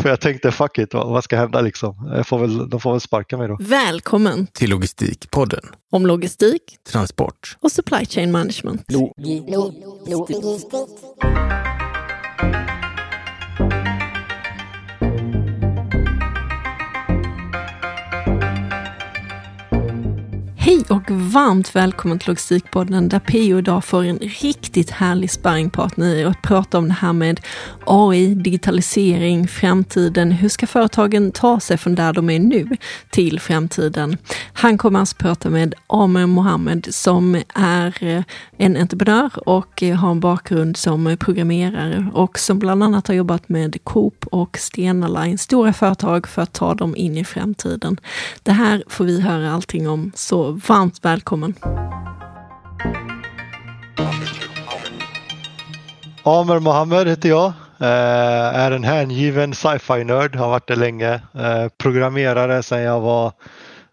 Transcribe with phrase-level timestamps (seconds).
[0.04, 2.12] jag tänkte fuck it, vad, vad ska hända liksom?
[2.16, 3.56] Jag får väl, de får väl sparka mig då.
[3.60, 5.64] Välkommen till Logistikpodden.
[5.92, 8.84] Om logistik, transport och supply chain management.
[8.88, 9.72] Lo lo
[10.06, 10.26] lo
[20.80, 26.30] Hej och varmt välkommen till Logistikpodden där PO idag får en riktigt härlig sparringpartner och
[26.30, 27.40] att prata om det här med
[27.86, 30.32] AI, digitalisering, framtiden.
[30.32, 32.68] Hur ska företagen ta sig från där de är nu
[33.10, 34.16] till framtiden?
[34.52, 38.24] Han kommer alltså prata med Amer Mohammed som är
[38.56, 43.84] en entreprenör och har en bakgrund som programmerare och som bland annat har jobbat med
[43.84, 48.00] Coop och Stena Line, stora företag för att ta dem in i framtiden.
[48.42, 51.54] Det här får vi höra allting om, så varmt välkommen!
[56.22, 57.52] Amer Mohammed heter jag.
[57.80, 61.14] Eh, är en hängiven sci-fi-nörd, har varit det länge.
[61.14, 63.32] Eh, programmerare sedan jag var,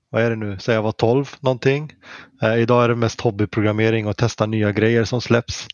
[0.10, 1.92] vad är det nu, sedan jag var 12 någonting.
[2.42, 5.68] Eh, idag är det mest hobbyprogrammering och testa nya grejer som släpps.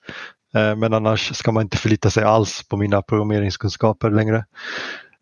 [0.54, 4.46] Men annars ska man inte förlita sig alls på mina programmeringskunskaper längre.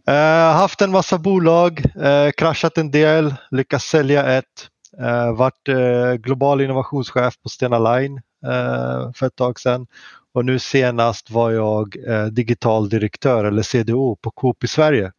[0.10, 4.71] Uh, haft en massa bolag, uh, kraschat en del, lyckats sälja ett.
[5.00, 9.88] Eh, varit eh, global innovationschef på Stena Line eh, för ett tag sedan
[10.34, 15.12] och nu senast var jag eh, digital direktör eller CDO på Coop i Sverige.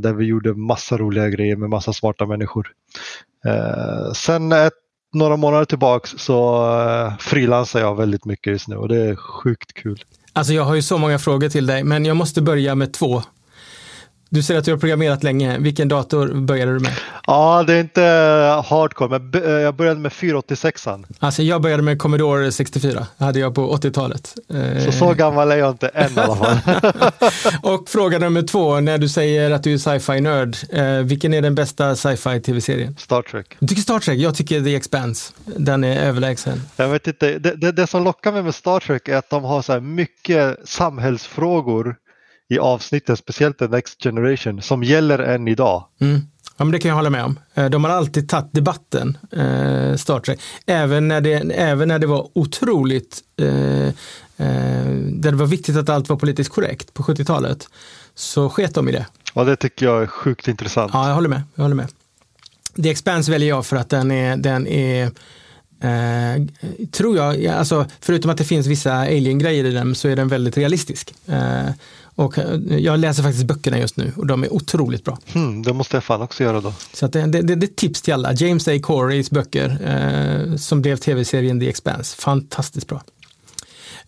[0.00, 2.72] Där vi gjorde massa roliga grejer med massa smarta människor.
[4.14, 4.72] Sen ett,
[5.12, 10.04] några månader tillbaks så frilansar jag väldigt mycket just nu och det är sjukt kul.
[10.32, 13.22] Alltså jag har ju så många frågor till dig men jag måste börja med två.
[14.32, 15.58] Du säger att du har programmerat länge.
[15.58, 16.92] Vilken dator började du med?
[17.26, 18.02] Ja, det är inte
[18.68, 20.88] hardcore, men jag började med 486.
[21.18, 23.06] Alltså jag började med Commodore 64.
[23.18, 24.34] Det hade jag på 80-talet.
[24.84, 26.58] Så så gammal är jag inte än i alla fall.
[27.62, 31.54] och fråga nummer två, när du säger att du är sci-fi-nörd, eh, vilken är den
[31.54, 32.96] bästa sci-fi tv-serien?
[32.98, 33.56] Star Trek.
[33.58, 34.18] Du tycker Star Trek?
[34.18, 35.32] Jag tycker The Expanse.
[35.44, 36.62] Den är överlägsen.
[36.76, 39.44] Jag vet inte, det, det, det som lockar mig med Star Trek är att de
[39.44, 41.96] har så mycket samhällsfrågor
[42.50, 45.84] i avsnitten, speciellt The Next Generation, som gäller än idag.
[46.00, 46.20] Mm.
[46.56, 47.38] Ja, men det kan jag hålla med om.
[47.54, 50.40] Eh, de har alltid tagit debatten, eh, Star Trek.
[50.66, 53.92] Även när det, även när det var otroligt, eh, eh,
[55.04, 57.68] där det var viktigt att allt var politiskt korrekt på 70-talet,
[58.14, 59.06] så sket de i det.
[59.34, 60.90] Ja, det tycker jag är sjukt intressant.
[60.94, 61.42] Ja, jag håller med.
[61.54, 61.88] Jag håller med.
[62.82, 65.10] The Expanse väljer jag för att den är, den är
[65.82, 66.42] Eh,
[66.92, 70.56] tror jag, alltså, förutom att det finns vissa alien-grejer i den så är den väldigt
[70.56, 71.14] realistisk.
[71.26, 71.68] Eh,
[72.20, 75.18] och eh, jag läser faktiskt böckerna just nu och de är otroligt bra.
[75.32, 76.72] Hmm, det måste jag fan också göra då.
[76.92, 78.32] Så det, det, det, är tips till alla.
[78.32, 78.70] James A.
[78.82, 82.16] Coreys böcker eh, som blev tv-serien The Expanse.
[82.16, 83.02] Fantastiskt bra.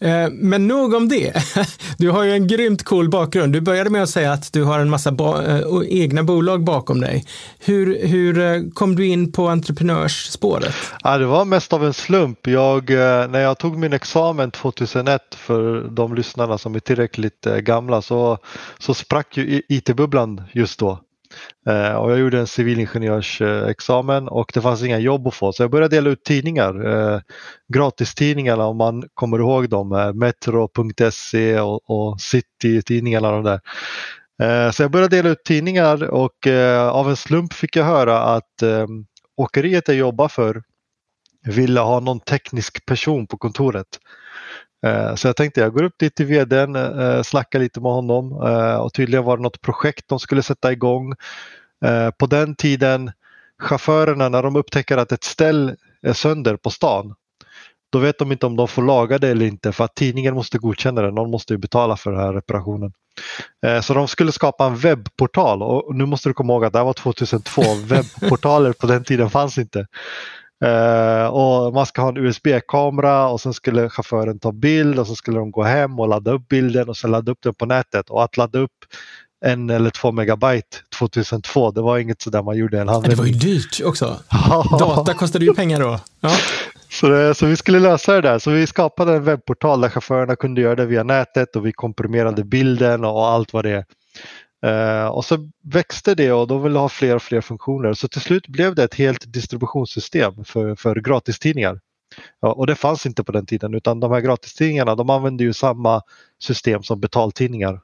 [0.03, 1.33] Eh, men nog om det.
[1.99, 3.53] Du har ju en grymt cool bakgrund.
[3.53, 7.25] Du började med att säga att du har en massa eh, egna bolag bakom dig.
[7.59, 10.75] Hur, hur eh, kom du in på entreprenörsspåret?
[11.03, 12.47] Ja, det var mest av en slump.
[12.47, 12.91] Jag,
[13.31, 18.39] när jag tog min examen 2001 för de lyssnarna som är tillräckligt gamla så,
[18.79, 20.99] så sprack ju IT-bubblan just då.
[21.67, 25.71] Eh, och jag gjorde en civilingenjörsexamen och det fanns inga jobb att få så jag
[25.71, 26.87] började dela ut tidningar.
[26.87, 27.21] Eh,
[27.75, 33.31] gratistidningarna om man kommer ihåg dem, eh, Metro.se och, och City-tidningarna.
[33.31, 33.61] De där.
[34.43, 36.47] Eh, så jag började dela ut tidningar och
[36.91, 38.63] av en slump fick jag höra att
[39.37, 40.63] åkeriet jag jobbar för
[41.45, 43.87] ville ha någon teknisk person på kontoret.
[44.87, 48.33] Eh, så jag tänkte jag går upp dit till vdn, eh, snackar lite med honom
[48.47, 51.15] eh, och tydligen var det något projekt de skulle sätta igång.
[52.19, 53.13] På den tiden
[53.59, 57.15] chaufförerna när de upptäcker att ett ställ är sönder på stan
[57.93, 60.59] då vet de inte om de får laga det eller inte för att tidningen måste
[60.59, 61.11] godkänna det.
[61.11, 62.93] Någon måste ju betala för den här reparationen.
[63.83, 66.87] Så de skulle skapa en webbportal och nu måste du komma ihåg att det här
[66.87, 67.63] var 2002.
[67.87, 69.87] Webbportaler på den tiden fanns inte.
[70.65, 75.15] Uh, och man ska ha en USB-kamera och sen skulle chauffören ta bild och så
[75.15, 78.11] skulle de gå hem och ladda upp bilden och sen ladda upp den på nätet.
[78.11, 78.71] Och att ladda upp
[79.45, 83.17] en eller två megabyte 2002, det var inget sådär man gjorde en handvändning.
[83.17, 84.21] Det var ju dyrt också.
[84.79, 86.01] Data kostade ju pengar då.
[86.21, 86.31] Ja.
[86.91, 88.39] Så, det, så vi skulle lösa det där.
[88.39, 92.45] Så vi skapade en webbportal där chaufförerna kunde göra det via nätet och vi komprimerade
[92.45, 93.85] bilden och allt vad det är.
[94.67, 97.95] Uh, och så växte det och de ville ha fler och fler funktioner.
[97.95, 101.81] Så till slut blev det ett helt distributionssystem för, för gratistidningar.
[102.41, 105.53] Ja, och det fanns inte på den tiden utan de här gratistidningarna de använde ju
[105.53, 106.03] samma
[106.43, 107.81] system som betaltidningar.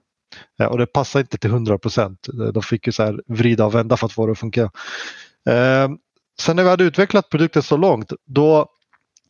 [0.62, 2.28] Uh, och det passade inte till 100 procent.
[2.28, 4.62] Eh, de fick ju så här vrida och vända för att få det att funka.
[4.62, 5.88] Uh,
[6.40, 8.66] sen när vi hade utvecklat produkten så långt då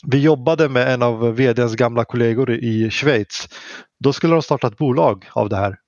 [0.06, 3.48] vi jobbade med en av vdns gamla kollegor i Schweiz.
[4.00, 5.78] Då skulle de starta ett bolag av det här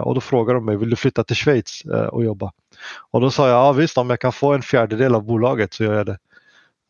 [0.00, 2.52] och då frågade de mig, vill du flytta till Schweiz eh, och jobba?
[3.10, 5.84] Och då sa jag, ja visst om jag kan få en fjärdedel av bolaget så
[5.84, 6.18] gör jag det.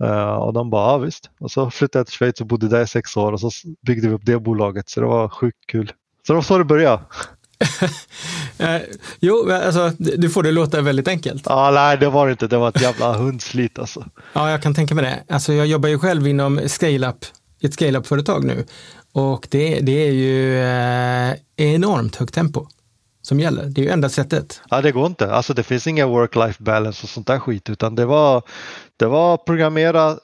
[0.05, 1.31] Uh, och de bara, ja visst.
[1.41, 3.51] Och så flyttade jag till Schweiz och bodde där i sex år och så
[3.87, 4.89] byggde vi upp det bolaget.
[4.89, 5.93] Så det var sjukt kul.
[6.27, 7.03] Så det var så det började.
[8.59, 8.81] eh,
[9.21, 11.43] jo, alltså, du får det låta väldigt enkelt.
[11.47, 12.47] Ja, nej, det var det inte.
[12.47, 14.05] Det var ett jävla hundslit alltså.
[14.33, 15.35] Ja, jag kan tänka mig det.
[15.35, 17.17] Alltså, jag jobbar ju själv inom scale-up,
[17.61, 18.65] ett scale-up-företag nu.
[19.13, 22.67] Och det, det är ju eh, enormt högt tempo
[23.27, 23.65] som gäller.
[23.65, 24.61] Det är ju enda sättet.
[24.71, 25.33] Ja, det går inte.
[25.33, 28.43] Alltså det finns ingen work-life balance och sånt där skit utan det var,
[28.97, 30.17] det var programmera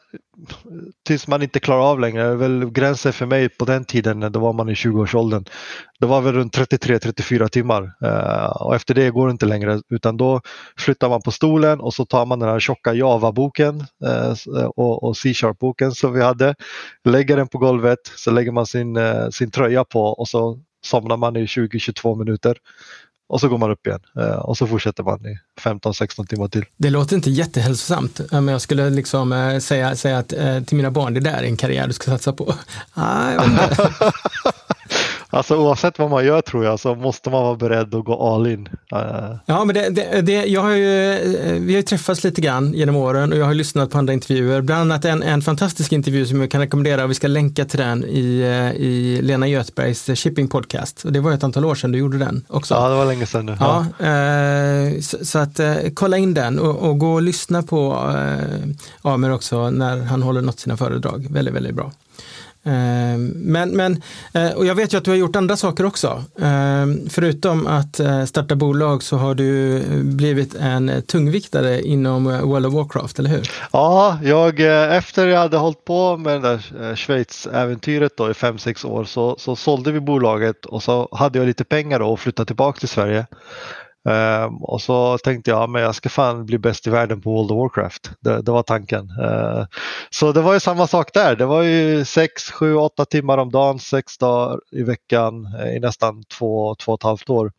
[1.07, 2.23] tills man inte klarar av längre.
[2.23, 5.45] Det är väl gränsen för mig på den tiden, då var man i 20-årsåldern.
[6.01, 10.17] Det var väl runt 33-34 timmar eh, och efter det går det inte längre utan
[10.17, 10.41] då
[10.77, 15.93] flyttar man på stolen och så tar man den här tjocka Java-boken eh, och, C-sharp-boken
[15.93, 16.55] som vi hade,
[17.05, 21.17] lägger den på golvet, så lägger man sin, eh, sin tröja på och så somnar
[21.17, 22.57] man i 20-22 minuter
[23.29, 26.65] och så går man upp igen eh, och så fortsätter man i 15-16 timmar till.
[26.77, 28.21] Det låter inte jättehälsosamt.
[28.31, 31.43] Men jag skulle liksom eh, säga, säga att, eh, till mina barn, det där är
[31.43, 32.55] en karriär du ska satsa på.
[32.95, 33.33] Ah,
[35.35, 38.47] Alltså oavsett vad man gör tror jag så måste man vara beredd att gå all
[38.47, 38.69] in.
[38.95, 39.37] Uh.
[39.47, 42.73] Ja, men det, det, det, jag har ju, eh, vi har ju träffats lite grann
[42.73, 44.61] genom åren och jag har lyssnat på andra intervjuer.
[44.61, 47.79] Bland annat en, en fantastisk intervju som jag kan rekommendera och vi ska länka till
[47.79, 51.05] den i, eh, i Lena Göthbergs Shipping Podcast.
[51.05, 52.75] Och det var ett antal år sedan du gjorde den också.
[52.75, 53.57] Ja, det var länge sedan nu.
[53.61, 57.63] Ja, ja eh, så, så, att eh, kolla in den och, och, gå och lyssna
[57.63, 61.27] på eh, Amer också när han håller något sina föredrag.
[61.31, 61.93] Väldigt, väldigt bra.
[62.65, 64.03] Eh, men, men,
[64.35, 66.25] eh, och jag vet ju att du har gjort andra saker också.
[66.39, 73.19] Eh, förutom att starta bolag så har du blivit en tungviktare inom World of Warcraft,
[73.19, 73.51] eller hur?
[73.73, 74.61] Ja, jag,
[74.97, 79.37] efter jag hade hållit på med det där Schweiz-äventyret då i fem sex år så,
[79.39, 82.89] så sålde vi bolaget och så hade jag lite pengar då och flyttade tillbaka till
[82.89, 83.27] Sverige.
[84.05, 87.51] Um, och så tänkte jag men jag ska fan bli bäst i världen på World
[87.51, 88.11] of Warcraft.
[88.21, 89.11] Det, det var tanken.
[89.11, 89.65] Uh,
[90.11, 91.37] så det var ju samma sak där.
[91.37, 95.81] Det var ju 6, 7, 8 timmar om dagen, 6 dagar i veckan uh, i
[95.81, 97.53] nästan två, två och ett halvt år.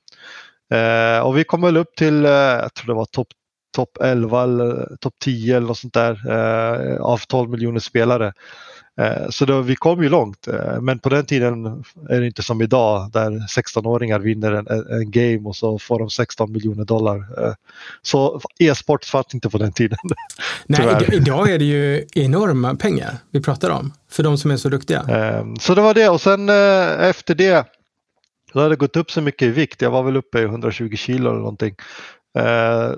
[0.74, 3.28] Uh, och vi kom väl upp till, eh, jag tror det var topp
[3.76, 6.28] top 11 eller eh, topp 10 eller något sånt där
[7.00, 8.34] av 12 miljoner spelare.
[9.02, 12.44] Eh, så då, vi kom ju långt, eh, men på den tiden är det inte
[12.44, 17.18] som idag där 16-åringar vinner en, en game och så får de 16 miljoner dollar.
[17.18, 17.54] Eh,
[18.02, 19.98] så e-sport fanns inte på den tiden.
[20.66, 24.70] Nej, idag är det ju enorma pengar vi pratar om för de som är så
[24.70, 25.02] duktiga.
[25.02, 26.50] Ehm, så det var det och sen
[27.00, 27.68] efter det
[28.54, 29.82] då hade det gått upp så mycket i vikt.
[29.82, 31.76] Jag var väl uppe i 120 kilo eller någonting.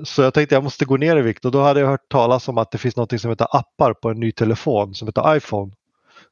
[0.03, 2.47] Så jag tänkte jag måste gå ner i vikt och då hade jag hört talas
[2.47, 5.71] om att det finns något som heter appar på en ny telefon som heter iPhone.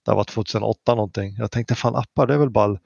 [0.06, 1.36] Det var 2008 någonting.
[1.38, 2.80] Jag tänkte fan appar det är väl ball.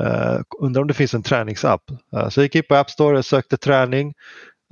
[0.00, 1.82] Uh, undrar om det finns en träningsapp.
[2.16, 4.14] Uh, så jag gick in på App Store och sökte träning.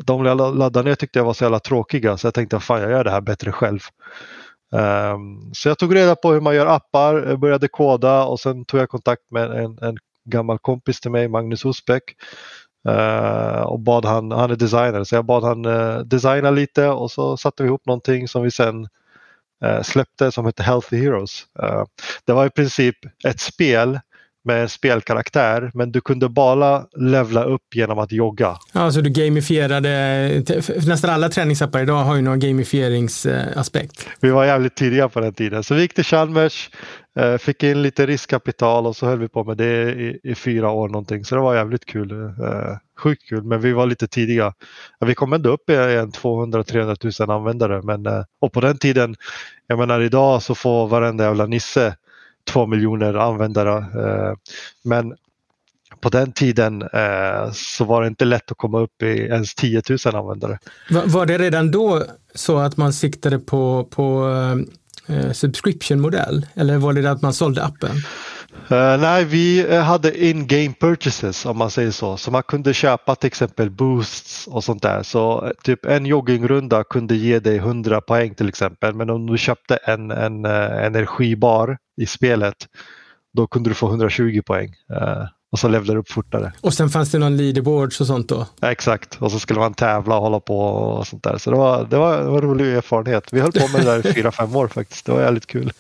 [0.03, 2.91] De jag laddade ner tyckte jag var så jävla tråkiga så jag tänkte fan jag
[2.91, 3.81] gör det här bättre själv.
[4.73, 8.81] Um, så jag tog reda på hur man gör appar, började koda och sen tog
[8.81, 12.03] jag kontakt med en, en gammal kompis till mig, Magnus Osbeck.
[12.89, 16.89] Uh, eh, och bad han, han är designer, så jag bad han uh, designa lite
[16.89, 18.89] och så satte vi ihop någonting som vi sen
[19.65, 21.47] Eh, släppte som hette Healthy Heroes.
[21.63, 21.85] Eh,
[22.25, 24.01] det var i princip ett spel
[24.47, 28.57] med spelkaraktär men du kunde bara levla upp genom att jogga.
[28.73, 30.45] Ja, så du gamifierade,
[30.87, 34.09] nästan alla träningsappar idag har ju någon gamifieringsaspekt.
[34.21, 36.71] Vi var jävligt tidiga på den tiden så vi gick till Chalmers,
[37.19, 40.71] eh, fick in lite riskkapital och så höll vi på med det i, i fyra
[40.71, 42.33] år någonting så det var jävligt kul.
[42.99, 44.53] Sjukt kul men vi var lite tidiga.
[45.01, 48.07] Vi kom ändå upp i 200-300 000 användare men
[48.41, 49.17] och på den tiden,
[49.67, 51.95] jag menar idag så får varenda jävla nisse
[52.47, 53.77] två miljoner användare.
[53.79, 54.35] Eh,
[54.85, 55.15] men
[56.01, 59.83] på den tiden eh, så var det inte lätt att komma upp i ens 10
[60.07, 60.59] 000 användare.
[61.07, 62.03] Var det redan då
[62.35, 64.29] så att man siktade på, på
[65.07, 67.97] eh, subscription-modell eller var det att man sålde appen?
[68.73, 72.17] Uh, nej, vi hade in-game purchases om man säger så.
[72.17, 75.03] Så man kunde köpa till exempel boosts och sånt där.
[75.03, 78.95] Så typ en joggingrunda kunde ge dig 100 poäng till exempel.
[78.95, 82.57] Men om du köpte en, en uh, energibar i spelet
[83.37, 84.75] då kunde du få 120 poäng.
[84.91, 86.53] Uh, och så levlade upp fortare.
[86.61, 88.47] Och sen fanns det någon leaderboards och sånt då?
[88.61, 91.39] Ja, exakt, och så skulle man tävla och hålla på och sånt där.
[91.39, 93.29] Så det var, det var, det var en rolig erfarenhet.
[93.33, 95.07] Vi höll på med det där i fyra, fem år faktiskt.
[95.07, 95.73] Det var jävligt kul.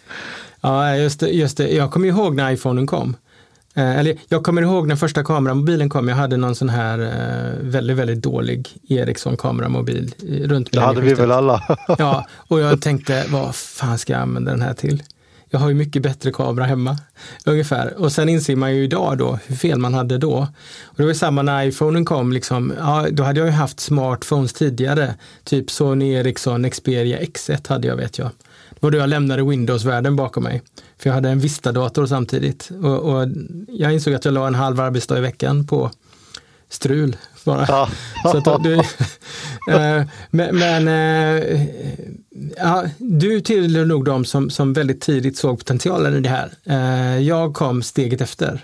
[0.61, 1.29] Ja, just det.
[1.29, 1.69] Just det.
[1.69, 3.17] Jag kommer ihåg när iPhonen kom.
[3.75, 6.09] Eh, eller jag kommer ihåg när första kameramobilen kom.
[6.09, 11.15] Jag hade någon sån här eh, väldigt, väldigt dålig Ericsson kameramobil runt Det hade vi
[11.15, 11.79] väl alla.
[11.99, 15.03] ja, och jag tänkte vad fan ska jag använda den här till?
[15.57, 16.99] Jag har ju mycket bättre kamera hemma.
[17.45, 17.95] Ungefär.
[17.95, 20.49] Och sen inser man ju idag då hur fel man hade då.
[20.85, 24.53] Och det var samma när iPhonen kom, liksom, ja, då hade jag ju haft smartphones
[24.53, 25.15] tidigare.
[25.45, 28.31] Typ Sony Ericsson Xperia X1 hade jag vet jag.
[28.71, 30.63] Det var då jag lämnade Windows-världen bakom mig.
[30.99, 32.71] För jag hade en Vista-dator samtidigt.
[32.83, 33.29] Och, och,
[33.69, 35.91] jag insåg att jag la en halv arbetsdag i veckan på
[36.69, 37.17] strul
[37.47, 37.65] bara.
[37.69, 37.89] Ja.
[38.43, 41.67] Så du, äh, men, men äh,
[42.57, 46.51] ja, du tillhör nog de som, som väldigt tidigt såg potentialen i det här.
[46.65, 48.61] Äh, jag kom steget efter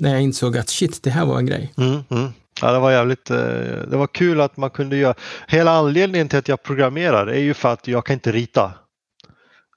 [0.00, 1.72] när jag insåg att shit, det här var en grej.
[1.76, 2.32] Mm, mm.
[2.62, 5.14] Ja, det var jävligt, det var kul att man kunde göra,
[5.48, 8.72] hela anledningen till att jag programmerar är ju för att jag kan inte rita.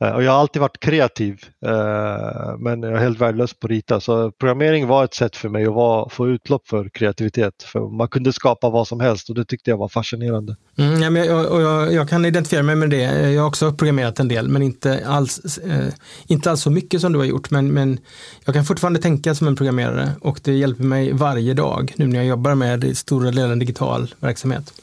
[0.03, 3.71] Eh, och jag har alltid varit kreativ eh, men jag är helt värdelös på att
[3.71, 7.63] rita så programmering var ett sätt för mig att vara, få utlopp för kreativitet.
[7.63, 10.55] För man kunde skapa vad som helst och det tyckte jag var fascinerande.
[10.77, 13.03] Mm, ja, men jag, och jag, jag, kan identifiera mig med det.
[13.03, 15.93] Eh, jag har också programmerat en del men inte alls, eh,
[16.27, 17.51] inte alls så mycket som du har gjort.
[17.51, 17.99] Men, men
[18.45, 22.15] jag kan fortfarande tänka som en programmerare och det hjälper mig varje dag nu när
[22.15, 24.73] jag jobbar med stora delar digital verksamhet.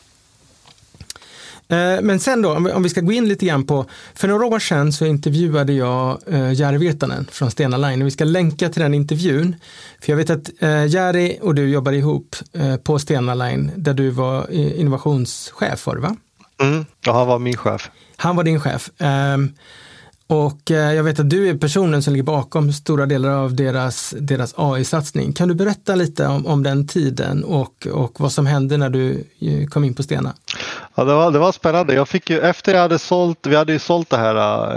[1.68, 4.58] Eh, men sen då, om vi ska gå in lite grann på, för några år
[4.58, 8.82] sedan så intervjuade jag uh, Jari Virtanen från Stena Line och vi ska länka till
[8.82, 9.56] den intervjun.
[10.00, 12.37] För jag vet att uh, Jari och du jobbade ihop
[12.85, 16.16] på Stena Line där du var innovationschef, var det va?
[16.61, 17.90] Mm, ja, han var min chef.
[18.16, 18.90] Han var din chef.
[18.99, 19.54] Um,
[20.28, 24.14] och eh, jag vet att du är personen som ligger bakom stora delar av deras,
[24.18, 25.32] deras AI-satsning.
[25.32, 29.25] Kan du berätta lite om, om den tiden och, och vad som hände när du
[29.40, 30.35] eh, kom in på Stena?
[30.97, 31.95] Ja, det, var, det var spännande.
[31.95, 34.37] Jag fick ju, efter jag hade sålt, vi hade ju sålt det här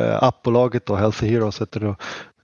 [0.10, 1.96] äh, appbolaget då, Healthy Heroes heter det.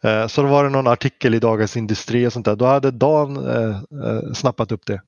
[0.10, 2.56] Äh, så då var det någon artikel i Dagens Industri och sånt där.
[2.56, 5.02] Då hade Dan äh, äh snappat upp det.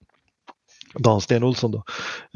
[0.93, 1.83] Dan Sten Olsson då.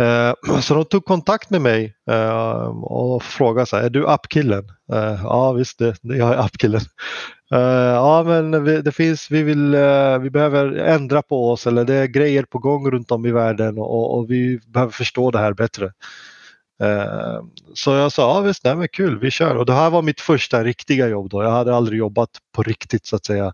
[0.06, 4.64] Äh, så de tog kontakt med mig äh, och frågade så här, är du appkillen?
[5.24, 6.82] Ja visst, det, jag är appkillen.
[7.52, 11.86] Eh, ja men vi, det finns, vi, vill, eh, vi behöver ändra på oss eller
[11.86, 15.40] det är grejer på gång runt om i världen och, och vi behöver förstå det
[15.40, 15.86] här bättre.
[16.84, 17.44] Eh,
[17.74, 19.56] så jag sa, ja visst, nej men kul, vi kör.
[19.56, 21.44] Och det här var mitt första riktiga jobb då.
[21.44, 23.54] Jag hade aldrig jobbat på riktigt så att säga.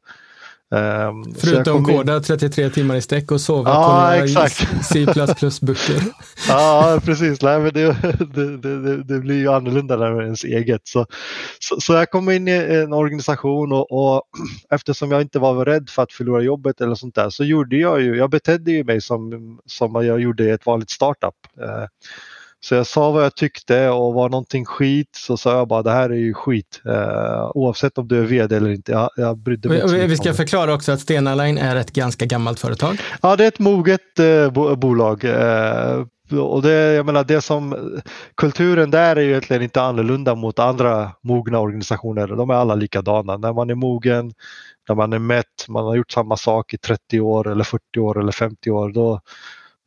[0.69, 2.23] Um, Förutom koda in...
[2.23, 4.49] 33 timmar i sträck och sova ja, på.
[4.83, 6.01] C++-böcker.
[6.47, 7.41] ja, precis.
[7.41, 7.97] Nej, men det,
[8.33, 10.81] det, det, det, blir ju annorlunda när det är ens eget.
[10.83, 11.05] Så,
[11.59, 14.23] så, så, jag kom in i en organisation och, och,
[14.69, 18.01] eftersom jag inte var rädd för att förlora jobbet eller sånt där så gjorde jag
[18.01, 21.35] ju, jag betedde ju mig som, som jag gjorde i ett vanligt startup.
[21.61, 21.85] Uh,
[22.59, 25.91] så jag sa vad jag tyckte och var någonting skit så sa jag bara det
[25.91, 26.81] här är ju skit.
[26.85, 28.91] Uh, oavsett om du är VD eller inte.
[28.91, 32.25] Jag, jag brydde mig inte Vi ska förklara också att Stena Line är ett ganska
[32.25, 32.97] gammalt företag.
[33.21, 34.01] Ja, det är ett moget
[34.51, 35.23] bo bolag.
[35.23, 37.75] Uh, och det, jag menar, det som,
[38.35, 42.27] kulturen där är ju egentligen inte annorlunda mot andra mogna organisationer.
[42.27, 43.37] De är alla likadana.
[43.37, 44.33] När man är mogen,
[44.89, 48.19] när man är mätt, man har gjort samma sak i 30 år eller 40 år
[48.19, 48.89] eller 50 år.
[48.89, 49.21] Då,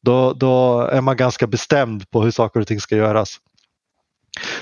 [0.03, 3.41] då, då är man ganska bestämd på hur saker och ting ska göras.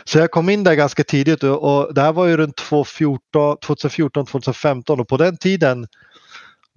[0.04, 5.08] Så jag kom in där ganska tidigt och det här var ju runt 2014-2015 och
[5.08, 5.86] på den tiden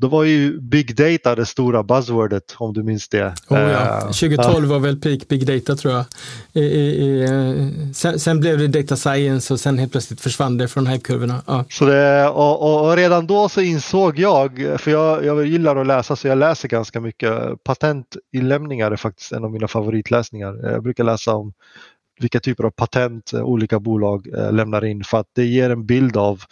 [0.01, 3.33] då var ju big data det stora buzzwordet om du minns det.
[3.49, 4.01] Oh ja.
[4.01, 6.05] 2012 uh, var väl peak big data tror jag.
[6.53, 10.67] I, i, eh, sen, sen, blev det data science och sen helt plötsligt försvann det
[10.67, 11.41] från hypekurvorna.
[11.47, 11.65] Ja.
[11.69, 16.15] Så det, och, och, redan då så insåg jag, för jag, jag gillar att läsa
[16.15, 17.63] så jag läser ganska mycket.
[17.63, 20.71] Patentinlämningar är faktiskt en av mina favoritläsningar.
[20.71, 21.53] Jag brukar läsa om
[22.19, 26.17] vilka typer av patent olika bolag eh, lämnar in för att det ger en bild
[26.17, 26.43] av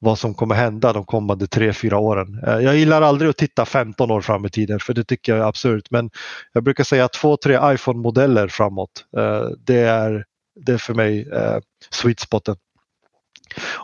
[0.00, 2.42] vad som kommer hända de kommande tre fyra åren.
[2.46, 5.44] Eh, jag gillar aldrig att titta 15 år fram i tiden för det tycker jag
[5.44, 6.10] är absurt men
[6.52, 8.90] jag brukar säga två, tre iPhone-modeller framåt.
[9.16, 10.24] Eh, det är,
[10.66, 11.58] det är för mig eh,
[11.90, 12.56] sweet spoten.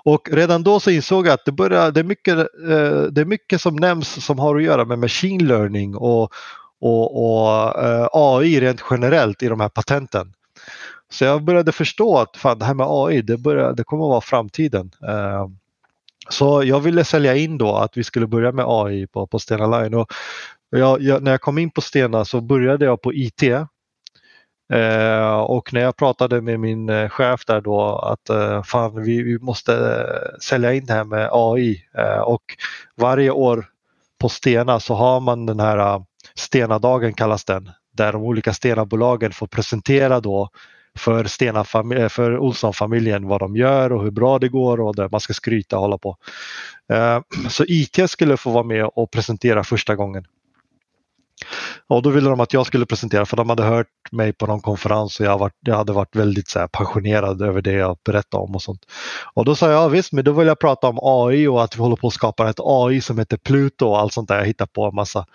[0.04, 2.36] Och redan då så insåg jag att det, börjar, det, är mycket,
[3.10, 6.32] det är mycket som nämns som har att göra med machine learning och,
[6.80, 7.74] och, och
[8.12, 10.32] AI rent generellt i de här patenten.
[11.12, 14.10] Så jag började förstå att fan, det här med AI, det, börjar, det kommer att
[14.10, 14.90] vara framtiden.
[16.28, 19.80] Så jag ville sälja in då att vi skulle börja med AI på, på Stena
[19.80, 19.94] Line.
[19.94, 20.12] Och
[20.70, 23.42] jag, jag, när jag kom in på Stena så började jag på IT.
[24.72, 29.22] Eh, och när jag pratade med min eh, chef där då att eh, fan vi,
[29.22, 31.82] vi måste eh, sälja in det här med AI.
[31.98, 32.42] Eh, och
[32.96, 33.66] varje år
[34.20, 36.02] på Stena så har man den här eh,
[36.34, 37.70] Stena-dagen kallas den.
[37.92, 40.50] Där de olika Stena-bolagen får presentera då
[40.96, 45.08] för, Stena eh, för Olsson-familjen vad de gör och hur bra det går och där
[45.08, 46.16] man ska skryta och hålla på.
[46.92, 50.24] Eh, så IT skulle få vara med och presentera första gången.
[51.88, 54.60] Och då ville de att jag skulle presentera för de hade hört mig på någon
[54.60, 58.42] konferens och jag, varit, jag hade varit väldigt så här, passionerad över det jag berättade
[58.42, 58.80] om och sånt.
[59.34, 61.76] Och då sa jag ja, visst, men då vill jag prata om AI och att
[61.76, 64.38] vi håller på att skapa ett AI som heter Pluto och allt sånt där.
[64.38, 65.26] Jag hittar på en massa.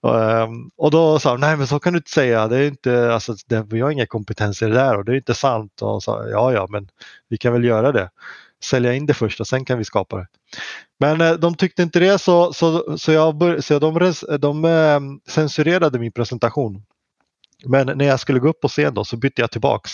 [0.00, 3.14] Um, och då sa de, nej men så kan du inte säga, det är inte,
[3.14, 5.82] alltså, det, vi har inga kompetenser där och det är inte sant.
[5.82, 6.88] Och sa, ja, ja, men
[7.28, 8.10] vi kan väl göra det.
[8.64, 10.26] Sälja in det först och sen kan vi skapa det.
[11.00, 15.00] Men eh, de tyckte inte det så, så, så, jag bör, så de, de eh,
[15.32, 16.82] censurerade min presentation.
[17.64, 19.90] Men när jag skulle gå upp på scen då så bytte jag tillbaks.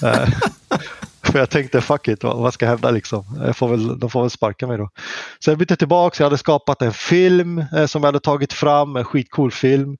[1.32, 3.24] För jag tänkte fuck it, vad, ska hända liksom?
[3.46, 4.90] Jag får väl, de får väl sparka mig då.
[5.38, 8.96] Så jag bytte tillbaka, jag hade skapat en film eh, som jag hade tagit fram,
[8.96, 9.96] en skitcool film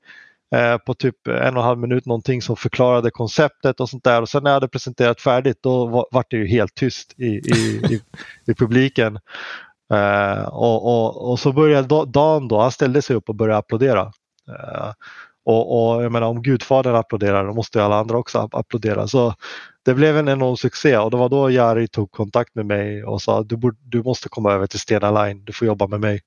[0.55, 4.23] eh, på typ en och en halv minut någonting som förklarade konceptet och sånt där.
[4.23, 7.27] Och sen när jag hade presenterat färdigt då var, var det ju helt tyst i,
[7.27, 8.01] i, i,
[8.47, 9.19] i publiken.
[9.93, 14.03] Uh, och, och, och, så började Dan då, han ställde sig upp och började applådera.
[14.49, 14.93] Uh,
[15.45, 19.09] och, och jag menar om Gudfadern applåderar då måste ju alla andra också applådera.
[19.09, 19.35] Så
[19.85, 23.23] det blev en enorm succé och det var då Jari tog kontakt med mig och
[23.23, 26.21] sa du, borde, du måste komma över till Stena Line, du får jobba med mig.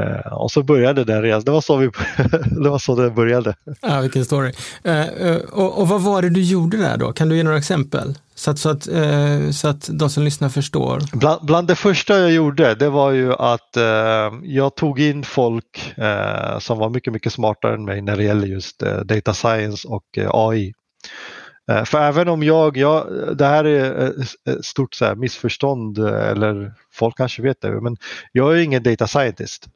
[0.00, 1.86] Uh, och så började den resan, det var så, vi,
[2.62, 3.54] det, var så det började.
[3.80, 4.52] Ja, vilken story.
[4.86, 7.12] Uh, och, och, vad var det du gjorde där då?
[7.12, 8.14] Kan du ge några exempel?
[8.34, 11.00] Så att, så att, uh, så att de som lyssnar förstår.
[11.12, 13.76] Bland, bland, det första jag gjorde det var ju att
[14.42, 15.94] jag tog in folk
[16.58, 20.72] som var mycket, mycket smartare än mig när det gäller just data science och AI.
[21.84, 23.06] För även om jag, jag
[23.38, 27.96] det här är ett stort så missförstånd eller folk kanske vet det, men
[28.32, 29.68] jag är ingen data scientist.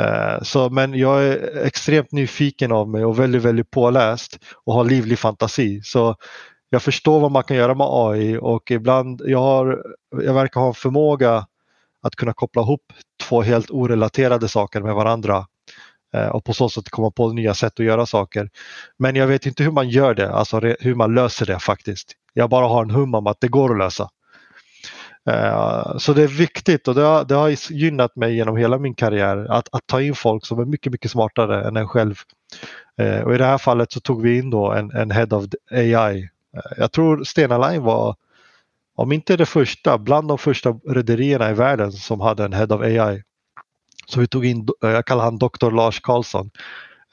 [0.00, 4.84] Eh, så, men jag är extremt nyfiken av mig och väldigt, väldigt påläst och har
[4.84, 5.80] livlig fantasi.
[5.84, 6.16] Så
[6.68, 9.82] jag förstår vad man kan göra med AI och ibland, jag, har,
[10.22, 11.46] jag verkar ha en förmåga
[12.02, 12.92] att kunna koppla ihop
[13.28, 15.46] två helt orelaterade saker med varandra
[16.14, 18.50] eh, och på så sätt komma på nya sätt att göra saker.
[18.98, 22.12] Men jag vet inte hur man gör det, alltså hur man löser det faktiskt.
[22.32, 24.08] Jag bara har en hum om att det går att lösa.
[25.30, 28.94] Eh, så det är viktigt och det har, det har gynnat mig genom hela min
[28.94, 32.14] karriär att, att ta in folk som är mycket, mycket smartare än en själv.
[32.98, 35.44] Eh, och i det här fallet så tog vi in då en, en Head of
[35.70, 36.22] AI.
[36.56, 38.16] Eh, jag tror Stena Line var,
[38.94, 42.80] om inte det första, bland de första rederierna i världen som hade en Head of
[42.80, 43.22] AI.
[44.06, 45.70] Så vi tog in, jag kallar han Dr.
[45.70, 46.50] Lars Karlsson.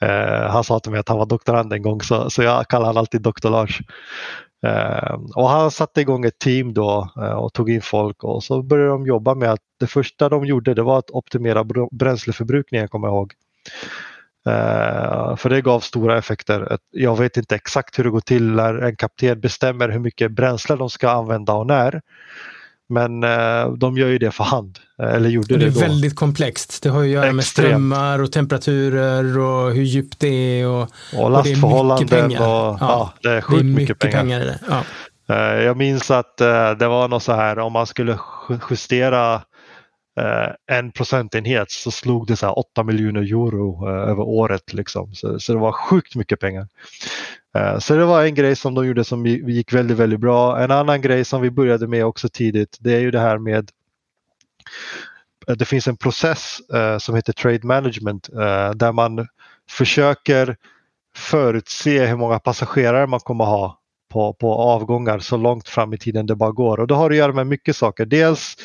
[0.02, 2.86] Eh, han sa till mig att han var doktorand en gång så, så jag kallar
[2.86, 3.50] han alltid Dr.
[3.50, 3.80] Lars.
[4.66, 8.62] Eh, och han satte igång ett team då eh, och tog in folk och så
[8.62, 13.08] började de jobba med att det första de gjorde det var att optimera bränsleförbrukningen kommer
[13.08, 13.32] jag ihåg.
[14.46, 16.78] Eh, för det gav stora effekter.
[16.90, 20.76] Jag vet inte exakt hur det går till när en kapten bestämmer hur mycket bränsle
[20.76, 22.00] de ska använda och när.
[22.92, 24.78] Men eh, de gör ju det för hand.
[25.02, 25.80] Eh, eller gjorde det, det är då.
[25.80, 26.82] väldigt komplext.
[26.82, 27.36] Det har att göra Extremt.
[27.36, 30.66] med strömmar och temperaturer och hur djupt det är.
[30.66, 32.02] Och, och lastförhållanden.
[32.02, 32.40] Och det är mycket pengar.
[32.40, 34.40] Och, ja, ja, det är sjukt det är mycket, mycket, pengar.
[34.40, 34.58] pengar
[35.28, 35.34] ja.
[35.34, 36.36] Eh, jag minns att
[36.78, 38.18] det var något så här om man skulle
[38.70, 39.42] justera
[40.20, 44.72] Eh, en procentenhet så slog det så här 8 miljoner euro eh, över året.
[44.72, 45.14] Liksom.
[45.14, 46.68] Så, så det var sjukt mycket pengar.
[47.56, 50.60] Eh, så det var en grej som de gjorde som gick väldigt, väldigt bra.
[50.60, 53.70] En annan grej som vi började med också tidigt det är ju det här med
[55.48, 58.28] eh, det finns en process eh, som heter trade management
[58.74, 59.28] där man
[59.70, 60.56] försöker
[61.16, 63.78] förutse hur många passagerare man kommer ha
[64.12, 66.80] på, på avgångar så långt fram i tiden det bara går.
[66.80, 68.06] Och det har att göra med mycket saker.
[68.06, 68.56] Dels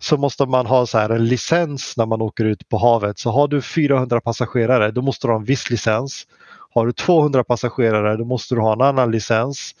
[0.00, 3.18] så måste man ha så här en licens när man åker ut på havet.
[3.18, 6.26] Så har du 400 passagerare då måste du ha en viss licens.
[6.74, 9.74] Har du 200 passagerare då måste du ha en annan licens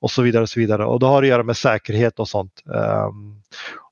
[0.00, 0.42] och så vidare.
[0.42, 0.84] Och så vidare.
[0.84, 2.62] Och det har att göra med säkerhet och sånt.
[2.64, 3.42] Um,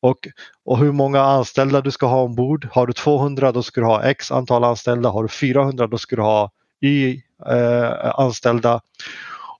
[0.01, 0.29] och,
[0.65, 2.69] och hur många anställda du ska ha ombord.
[2.73, 5.09] Har du 200 då ska du ha x antal anställda.
[5.09, 8.81] Har du 400 då ska du ha y eh, anställda.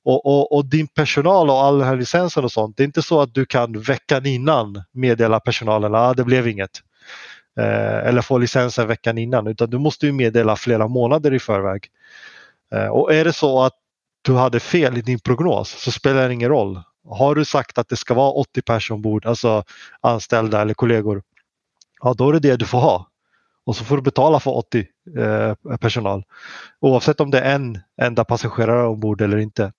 [0.09, 2.77] Och, och, och, din personal och all den här licensen och sånt.
[2.77, 6.49] Det är inte så att du kan veckan innan meddela personalen att ah, det blev
[6.49, 6.71] inget.
[7.61, 11.87] Eh, eller få licensen veckan innan utan du måste ju meddela flera månader i förväg.
[12.75, 13.73] Eh, och är det så att
[14.23, 16.81] du hade fel i din prognos så spelar det ingen roll.
[17.09, 19.65] Har du sagt att det ska vara 80 personer ombord, alltså
[20.01, 21.23] anställda eller kollegor,
[22.03, 23.07] ja då är det det du får ha.
[23.69, 24.87] Och så får du betala för 80
[25.19, 26.25] eh, personal
[26.81, 29.73] oavsett om det är en enda passagerare ombord eller inte.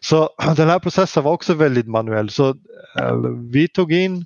[0.00, 2.30] Så den här processen var också väldigt manuell.
[2.30, 2.48] Så
[2.98, 3.16] eh,
[3.50, 4.24] vi tog in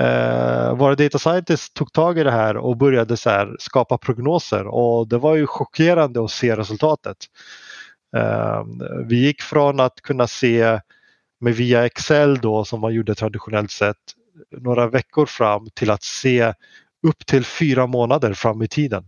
[0.00, 4.66] Eh, våra data scientists tog tag i det här och började så här, skapa prognoser
[4.66, 7.16] och det var ju chockerande att se resultatet.
[8.16, 8.64] Eh,
[9.06, 10.80] vi gick från att kunna se
[11.40, 13.96] med via Excel då som man gjorde traditionellt sett
[14.50, 16.52] några veckor fram till att se
[17.04, 19.04] upp till fyra månader fram i tiden.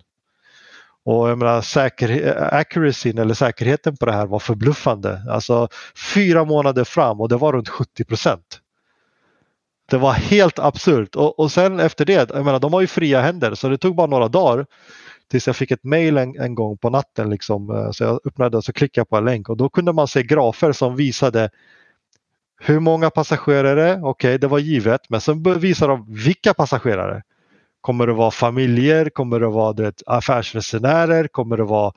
[1.04, 5.22] Och jag menar, säker, accuracyn eller säkerheten på det här var förbluffande.
[5.30, 5.68] Alltså
[6.14, 8.60] fyra månader fram och det var runt 70 procent.
[9.90, 13.20] Det var helt absurt och, och sen efter det, jag menar de har ju fria
[13.20, 14.66] händer så det tog bara några dagar
[15.30, 17.30] tills jag fick ett mail en, en gång på natten.
[17.30, 17.70] Liksom.
[17.70, 20.08] Eh, så jag öppnade och så klickade jag på en länk och då kunde man
[20.08, 21.50] se grafer som visade
[22.60, 27.22] hur många passagerare, okej okay, det var givet, men sen visar de vilka passagerare.
[27.86, 29.08] Kommer det vara familjer?
[29.08, 31.28] Kommer det vara det, affärsresenärer?
[31.28, 31.92] Kommer det vara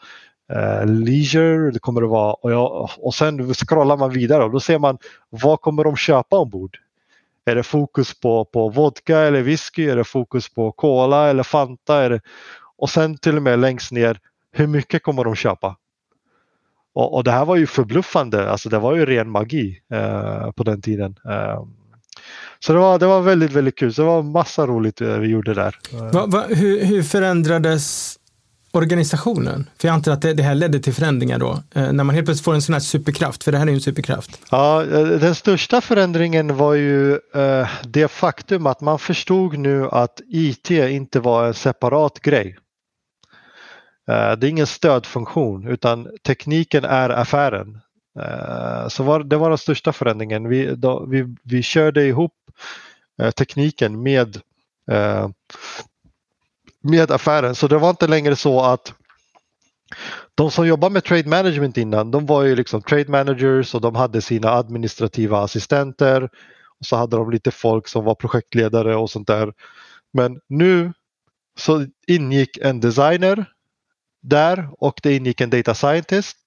[0.53, 1.71] eh, leisure?
[1.71, 4.97] Det kommer det vara, och, jag, och sen scrollar man vidare och då ser man
[5.29, 6.77] vad kommer de köpa ombord?
[7.45, 9.89] Är det fokus på, på vodka eller whisky?
[9.89, 12.03] Är det fokus på cola eller Fanta?
[12.03, 12.21] Är det,
[12.77, 14.19] och sen till och med längst ner,
[14.51, 15.75] hur mycket kommer de köpa?
[16.93, 20.63] Och, och det här var ju förbluffande, alltså det var ju ren magi eh, på
[20.63, 21.15] den tiden.
[21.29, 21.63] Eh,
[22.59, 23.93] så det var, det var väldigt, väldigt kul.
[23.93, 25.75] Så det var massa roligt eh, vi gjorde där.
[26.13, 28.15] Va, va, hur, hur, förändrades
[28.71, 29.69] organisationen?
[29.77, 32.25] För jag antar att det, det här ledde till förändringar då, eh, när man helt
[32.27, 34.41] plötsligt får en sån här superkraft, för det här är ju en superkraft.
[34.51, 40.21] Ja, eh, den största förändringen var ju eh, det faktum att man förstod nu att
[40.27, 42.57] IT inte var en separat grej.
[44.09, 47.81] Eh, det är ingen stödfunktion utan tekniken är affären.
[48.19, 50.49] Eh, så var, det var den största förändringen.
[50.49, 52.33] Vi, då, vi, vi körde ihop
[53.21, 54.41] eh, tekniken med,
[54.91, 55.29] eh,
[56.81, 58.93] med affären så det var inte längre så att
[60.35, 63.95] de som jobbade med trade management innan, de var ju liksom trade managers och de
[63.95, 66.29] hade sina administrativa assistenter.
[66.79, 69.53] Och så hade de lite folk som var projektledare och sånt där.
[70.13, 70.93] Men nu
[71.59, 73.45] så ingick en designer
[74.21, 76.37] där och det ingick en data scientist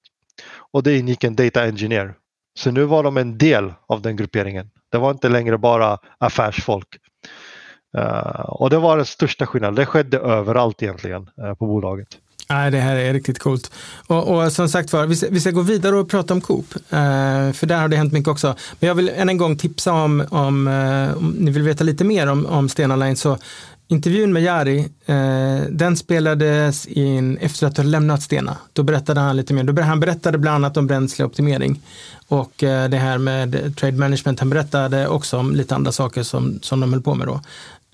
[0.73, 2.15] och det ingick en data engineer.
[2.59, 4.71] Så nu var de en del av den grupperingen.
[4.93, 6.89] Det var inte längre bara affärsfolk.
[7.99, 9.75] Uh, och det var den största skillnaden.
[9.75, 12.09] Det skedde överallt egentligen uh, på bolaget.
[12.49, 13.73] Nej, det här är riktigt coolt.
[14.07, 16.75] Och, och som sagt var, vi, ska, vi ska gå vidare och prata om Coop.
[16.75, 18.57] Uh, för där har det hänt mycket också.
[18.81, 20.67] Men jag vill än en gång tipsa om, om,
[21.17, 23.39] om ni vill veta lite mer om, om Stena Line så
[23.93, 28.57] Intervjun med Jari, eh, den spelades in efter att ha lämnat Stena.
[28.73, 29.65] Då berättade han lite mer.
[29.65, 31.83] Då, han berättade bland annat om bränsleoptimering
[32.29, 34.41] och eh, det här med trade management.
[34.41, 37.41] Han berättade också om lite andra saker som, som de höll på med då.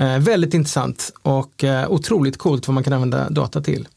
[0.04, 3.88] Eh, väldigt intressant och eh, otroligt coolt vad man kan använda data till.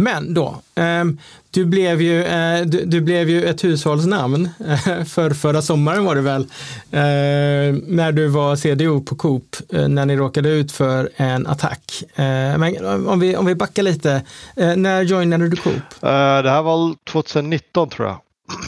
[0.00, 1.18] Men då, ehm,
[1.50, 6.14] du blev ju, eh, du, du blev ju ett hushållsnamn eh, för förra sommaren var
[6.14, 6.42] det väl,
[6.90, 12.04] eh, när du var CDO på Coop, när ni råkade ut för en attack.
[12.16, 14.22] Men om vi, om vi backar lite,
[14.54, 16.00] när joinade du Coop?
[16.00, 18.20] Det här var 2019 tror jag,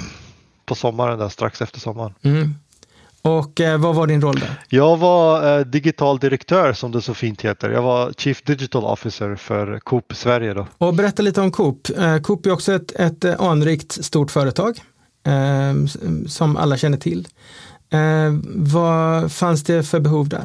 [0.67, 2.15] på sommaren där, strax efter sommaren.
[2.23, 2.55] Mm.
[3.23, 4.51] Och eh, vad var din roll där?
[4.69, 7.71] Jag var eh, digital direktör som det så fint heter.
[7.71, 10.55] Jag var Chief Digital Officer för Coop Sverige.
[10.55, 10.67] Då.
[10.79, 11.89] Och berätta lite om Coop.
[11.99, 14.81] Eh, Coop är också ett, ett eh, anrikt stort företag
[15.27, 15.87] eh,
[16.27, 17.29] som alla känner till.
[17.91, 20.45] Eh, vad fanns det för behov där?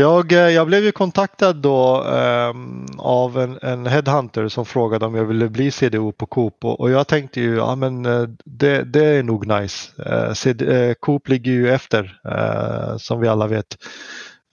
[0.00, 5.14] Jag, eh, jag blev ju kontaktad då um, av en, en, headhunter som frågade om
[5.14, 8.82] jag ville bli CDO på Coop och, och jag tänkte ju ja men eh, det,
[8.82, 10.02] det är nog nice.
[10.06, 13.66] Eh, uh, CD, uh, Coop ligger ju efter uh, som vi alla vet.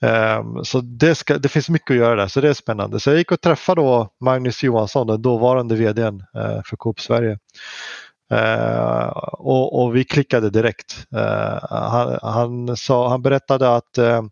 [0.02, 3.00] Um, så det, ska, det, finns mycket att göra där så det är spännande.
[3.00, 6.24] Så jag gick och träffade då Magnus Johansson, den dåvarande vdn
[6.64, 7.38] för Coop Sverige.
[8.32, 11.06] Uh, och, och, vi klickade direkt.
[11.14, 14.22] Uh, han, han, sa, han berättade att uh,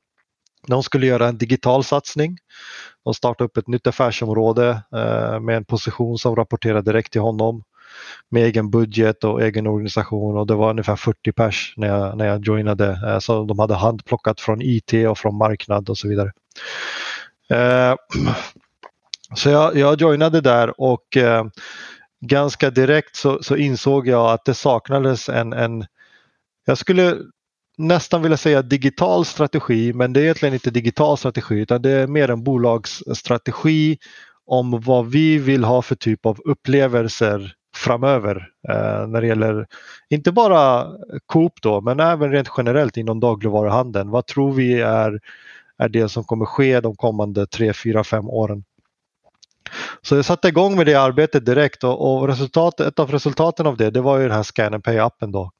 [0.67, 2.39] de skulle göra en digital satsning.
[3.05, 7.63] De startade upp ett nytt affärsområde eh, med en position som rapporterar direkt till honom
[8.31, 12.27] med egen budget och egen organisation och det var ungefär 40 pers när jag, när
[12.27, 13.01] jag joinade.
[13.07, 16.33] Eh, så de hade handplockat från IT och från marknad och så vidare.
[17.51, 17.95] Eh,
[19.35, 21.45] så jag, jag joinade där och eh,
[22.21, 25.87] ganska direkt så, så, insåg jag att det saknades en, en
[26.67, 27.17] jag skulle
[27.77, 32.07] nästan vilja säga digital strategi men det är egentligen inte digital strategi utan det är
[32.07, 33.99] mer en bolagsstrategi
[34.47, 39.67] om vad vi vill ha för typ av upplevelser framöver eh, när det gäller
[40.11, 40.87] inte bara
[41.27, 44.11] Coop då men även rent generellt inom dagligvaruhandeln.
[44.11, 45.21] Vad tror vi är,
[45.79, 48.65] är det som kommer ske de kommande 3, 4, 5 åren?
[50.03, 53.77] Så jag satte igång med det arbetet direkt och, och resultat, ett av resultaten av
[53.77, 55.51] det, det var ju den här Scan and Pay-appen då.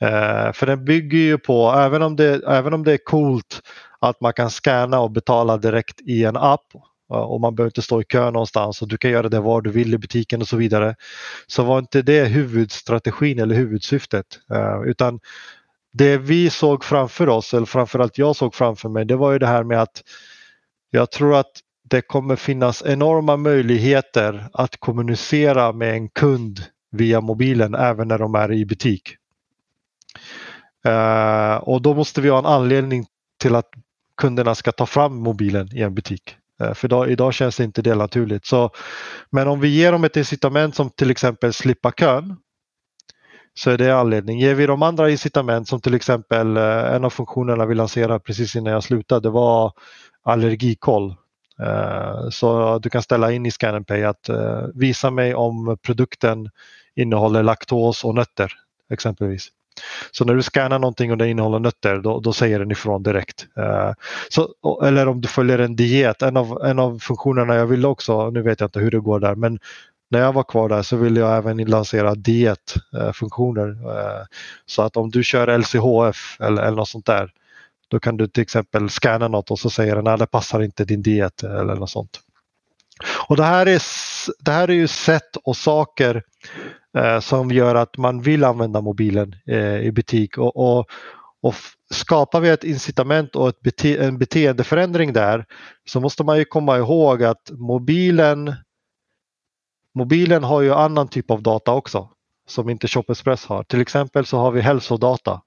[0.00, 3.60] Eh, för den bygger ju på, även om, det, även om det är coolt
[3.98, 6.74] att man kan scanna och betala direkt i en app
[7.12, 9.60] eh, och man behöver inte stå i kö någonstans och du kan göra det var
[9.60, 10.94] du vill i butiken och så vidare.
[11.46, 15.20] Så var inte det huvudstrategin eller huvudsyftet eh, utan
[15.92, 19.46] det vi såg framför oss, eller framförallt jag såg framför mig, det var ju det
[19.46, 20.02] här med att
[20.90, 21.52] jag tror att
[21.90, 28.34] det kommer finnas enorma möjligheter att kommunicera med en kund via mobilen även när de
[28.34, 29.17] är i butik.
[30.86, 33.06] Uh, och då måste vi ha en anledning
[33.38, 33.68] till att
[34.16, 36.36] kunderna ska ta fram mobilen i en butik.
[36.62, 38.46] Uh, för idag, idag känns det inte det naturligt.
[38.46, 38.70] Så,
[39.30, 42.36] men om vi ger dem ett incitament som till exempel slippa kön
[43.54, 44.40] så är det anledning.
[44.40, 48.56] Ger vi de andra incitament som till exempel uh, en av funktionerna vi lanserade precis
[48.56, 49.72] innan jag slutade var
[50.22, 51.16] allergikoll.
[52.30, 54.30] Så du kan ställa in i Scan Pay att
[54.74, 56.50] visa mig om produkten
[56.94, 58.52] innehåller laktos och nötter
[58.90, 59.48] exempelvis.
[60.10, 63.46] Så när du scannar någonting och det innehåller nötter då, då säger den ifrån direkt.
[63.58, 63.92] Uh,
[64.28, 64.48] så,
[64.84, 68.42] eller om du följer en diet, en av, en av funktionerna jag ville också, nu
[68.42, 69.58] vet jag inte hur det går där, men
[70.10, 73.68] när jag var kvar där så ville jag även lansera dietfunktioner.
[73.68, 74.24] Uh,
[74.66, 77.30] så att om du kör LCHF eller, eller något sånt där
[77.90, 80.84] då kan du till exempel scanna något och så säger den att det passar inte
[80.84, 82.20] din diet eller något sånt.
[83.28, 83.82] Och det här är,
[84.38, 86.22] det här är ju sätt och saker
[86.96, 90.86] Eh, som gör att man vill använda mobilen eh, i butik och, och,
[91.42, 91.54] och
[91.90, 95.46] skapar vi ett incitament och ett bete en beteendeförändring där
[95.84, 98.54] så måste man ju komma ihåg att mobilen
[99.94, 102.10] Mobilen har ju annan typ av data också
[102.48, 103.64] som inte Shop Express har.
[103.64, 105.42] Till exempel så har vi hälsodata.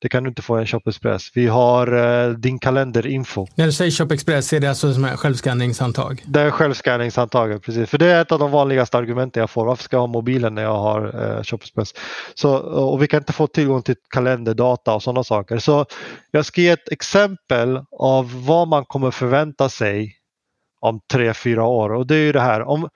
[0.00, 1.30] Det kan du inte få i en Shop Express.
[1.34, 3.46] Vi har eh, din kalenderinfo.
[3.54, 6.24] När du säger Shop Express är det alltså som är självskanningshandtag?
[6.26, 7.90] Det är självskanningshandtaget, precis.
[7.90, 9.66] För det är ett av de vanligaste argumenten jag får.
[9.66, 11.94] Varför ska jag ha mobilen när jag har eh, Shop Express?
[12.34, 15.58] Så, och vi kan inte få tillgång till kalenderdata och sådana saker.
[15.58, 15.86] Så
[16.30, 20.14] jag ska ge ett exempel av vad man kommer förvänta sig
[20.80, 22.62] om tre, fyra år och det är ju det här.
[22.62, 22.88] Om,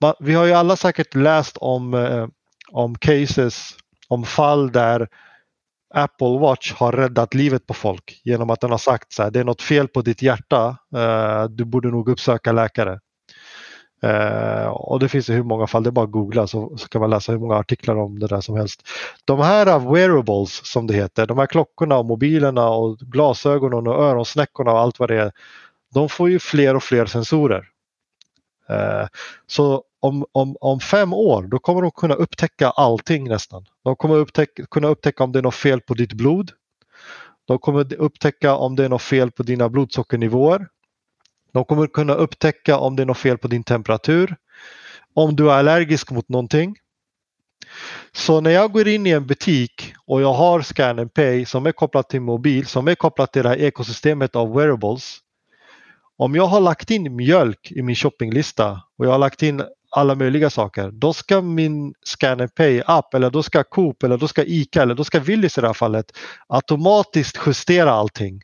[0.00, 2.26] man, vi har ju alla säkert läst om, eh,
[2.72, 3.76] om cases,
[4.08, 5.08] om fall där
[5.94, 9.40] Apple Watch har räddat livet på folk genom att den har sagt så här, det
[9.40, 13.00] är något fel på ditt hjärta, eh, du borde nog uppsöka läkare.
[14.02, 16.88] Eh, och det finns i hur många fall, det är bara att googla så, så
[16.88, 18.82] kan man läsa hur många artiklar om det där som helst.
[19.24, 24.04] De här eh, wearables som det heter, de här klockorna och mobilerna och glasögonen och
[24.04, 25.32] öronsnäckorna och allt vad det är,
[25.94, 27.68] de får ju fler och fler sensorer.
[29.46, 33.66] Så om, om, om fem år då kommer de kunna upptäcka allting nästan.
[33.84, 36.50] De kommer upptäcka, kunna upptäcka om det är något fel på ditt blod.
[37.44, 40.68] De kommer upptäcka om det är något fel på dina blodsockernivåer.
[41.52, 44.36] De kommer kunna upptäcka om det är något fel på din temperatur.
[45.14, 46.76] Om du är allergisk mot någonting.
[48.12, 51.66] Så när jag går in i en butik och jag har Scan and Pay som
[51.66, 55.20] är kopplat till mobil, som är kopplat till det här ekosystemet av wearables.
[56.16, 59.62] Om jag har lagt in mjölk i min shoppinglista och jag har lagt in
[59.96, 60.90] alla möjliga saker.
[60.90, 64.94] Då ska min Scan Pay app eller då ska Coop eller då ska ICA eller
[64.94, 66.06] då ska Willys i det här fallet
[66.46, 68.42] automatiskt justera allting.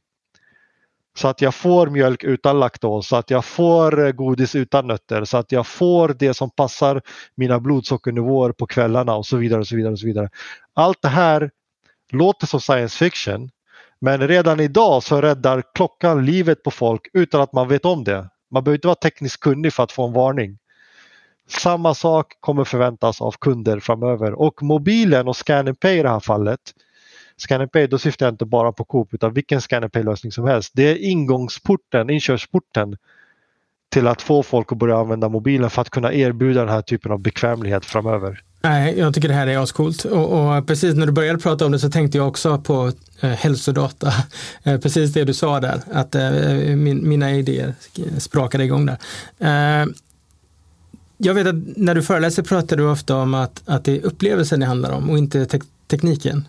[1.17, 5.25] Så att jag får mjölk utan laktos, så att jag får eh, godis utan nötter,
[5.25, 7.03] så att jag får det som passar
[7.35, 9.61] mina blodsockernivåer på kvällarna och så vidare.
[9.61, 10.29] och så vidare och så vidare.
[10.75, 11.51] Allt det här
[12.13, 13.51] låter som science fiction
[14.01, 18.29] men redan idag så räddar klockan livet på folk utan att man vet om det.
[18.51, 20.59] Man behöver inte vara tekniskt kunnig för att få en varning.
[21.51, 26.21] Samma sak kommer förväntas av kunder framöver och mobilen och Scan Pay i det här
[26.21, 26.61] fallet
[27.41, 30.45] Scan Pay, då syftar jag inte bara på Coop utan vilken Scan Pay lösning som
[30.45, 30.71] helst.
[30.75, 32.97] Det är ingångsporten, inkörsporten
[33.89, 37.13] till att få folk att börja använda mobilen för att kunna erbjuda den här typen
[37.13, 38.43] av bekvämlighet framöver.
[38.63, 41.73] Nej, jag tycker det här är ascoolt och, och precis när du började prata om
[41.73, 44.13] det så tänkte jag också på eh, hälsodata.
[44.63, 46.31] Eh, precis det du sa där, att eh,
[46.77, 47.75] min, mina idéer
[48.19, 48.99] sprakade igång där.
[49.83, 49.87] Eh,
[51.23, 54.61] jag vet att när du föreläser pratar du ofta om att, att det är upplevelsen
[54.61, 56.49] det handlar om och inte te tekniken.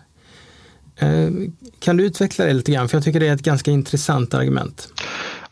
[0.96, 1.28] Eh,
[1.78, 2.88] kan du utveckla det lite grann?
[2.88, 4.88] För jag tycker det är ett ganska intressant argument.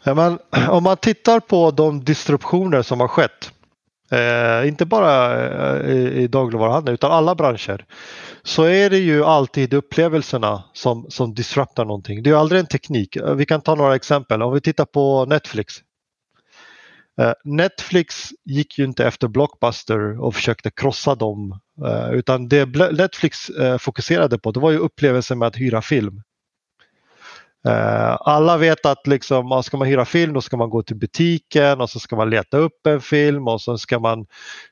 [0.03, 3.51] Ja, men, om man tittar på de disruptioner som har skett,
[4.11, 5.45] eh, inte bara
[5.77, 7.85] eh, i, i dagligvaruhandeln utan alla branscher,
[8.43, 12.23] så är det ju alltid upplevelserna som, som disruptar någonting.
[12.23, 13.17] Det är aldrig en teknik.
[13.17, 14.43] Eh, vi kan ta några exempel.
[14.43, 15.75] Om vi tittar på Netflix
[17.21, 23.49] Eh, Netflix gick ju inte efter Blockbuster och försökte krossa dem eh, utan det Netflix
[23.49, 26.23] eh, fokuserade på det var ju upplevelsen med att hyra film.
[28.21, 31.91] Alla vet att liksom, ska man hyra film då ska man gå till butiken och
[31.91, 34.27] så ska man leta upp en film och så ska man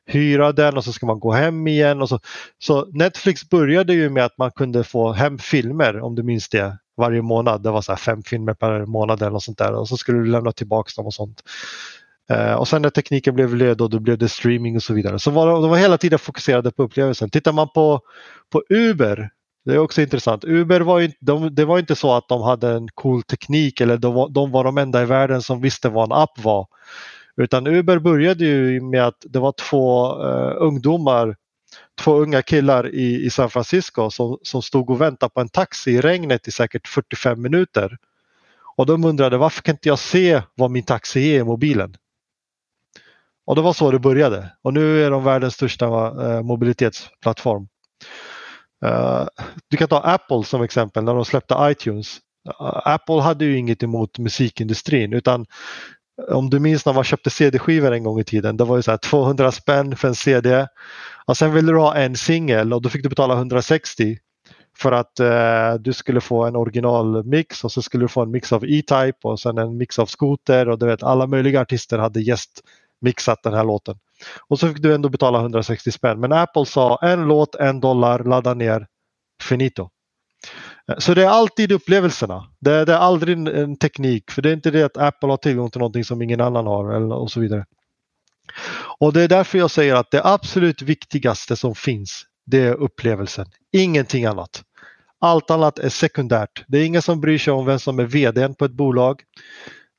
[0.07, 2.03] hyra den och så ska man gå hem igen.
[2.03, 2.21] Och så.
[2.59, 6.79] så Netflix började ju med att man kunde få hem filmer om du minns det
[6.97, 7.63] varje månad.
[7.63, 10.27] Det var så fem filmer per månad eller något sånt där och så skulle du
[10.27, 11.43] lämna tillbaka dem och sånt.
[12.33, 15.19] Uh, och sen när tekniken blev led då, då blev det streaming och så vidare.
[15.19, 17.31] Så var, de var hela tiden fokuserade på upplevelsen.
[17.31, 18.01] Tittar man på,
[18.53, 19.31] på Uber
[19.65, 20.45] Det är också intressant.
[20.45, 23.97] Uber var inte, de, det var inte så att de hade en cool teknik eller
[23.97, 26.67] de var, de var de enda i världen som visste vad en app var.
[27.37, 31.37] Utan Uber började ju med att det var två uh, ungdomar,
[32.01, 35.91] två unga killar i, i San Francisco som, som stod och väntade på en taxi
[35.91, 37.97] i regnet i säkert 45 minuter.
[38.77, 41.97] Och de undrade varför kan inte jag se vad min taxi är i mobilen?
[43.49, 47.69] Och det var så det började och nu är de världens största eh, mobilitetsplattform.
[48.85, 49.27] Eh,
[49.71, 52.19] du kan ta Apple som exempel när de släppte iTunes.
[52.49, 55.47] Eh, Apple hade ju inget emot musikindustrin utan
[56.29, 58.57] om du minns när man köpte CD-skivor en gång i tiden.
[58.57, 60.67] Det var ju så här 200 spänn för en CD.
[61.25, 64.19] Och sen ville du ha en singel och då fick du betala 160
[64.79, 68.53] för att eh, du skulle få en originalmix och så skulle du få en mix
[68.53, 72.21] av E-Type och sen en mix av Scooter och du vet alla möjliga artister hade
[72.21, 72.63] gäst
[73.01, 73.99] mixat den här låten.
[74.49, 76.21] Och så fick du ändå betala 160 spänn.
[76.21, 78.87] Men Apple sa en låt, en dollar, ladda ner,
[79.43, 79.91] finito.
[80.89, 82.45] Eh, så det är alltid upplevelserna.
[82.61, 85.37] Det är, det är aldrig en teknik för det är inte det att Apple har
[85.37, 87.67] tillgång till någonting som ingen annan har eller, och så vidare.
[89.01, 93.47] Och det är därför jag säger att det absolut viktigaste som finns det är upplevelsen.
[93.73, 94.63] Ingenting annat.
[95.21, 96.65] Allt annat är sekundärt.
[96.69, 99.23] Det är ingen som bryr sig om vem som är VD på ett bolag.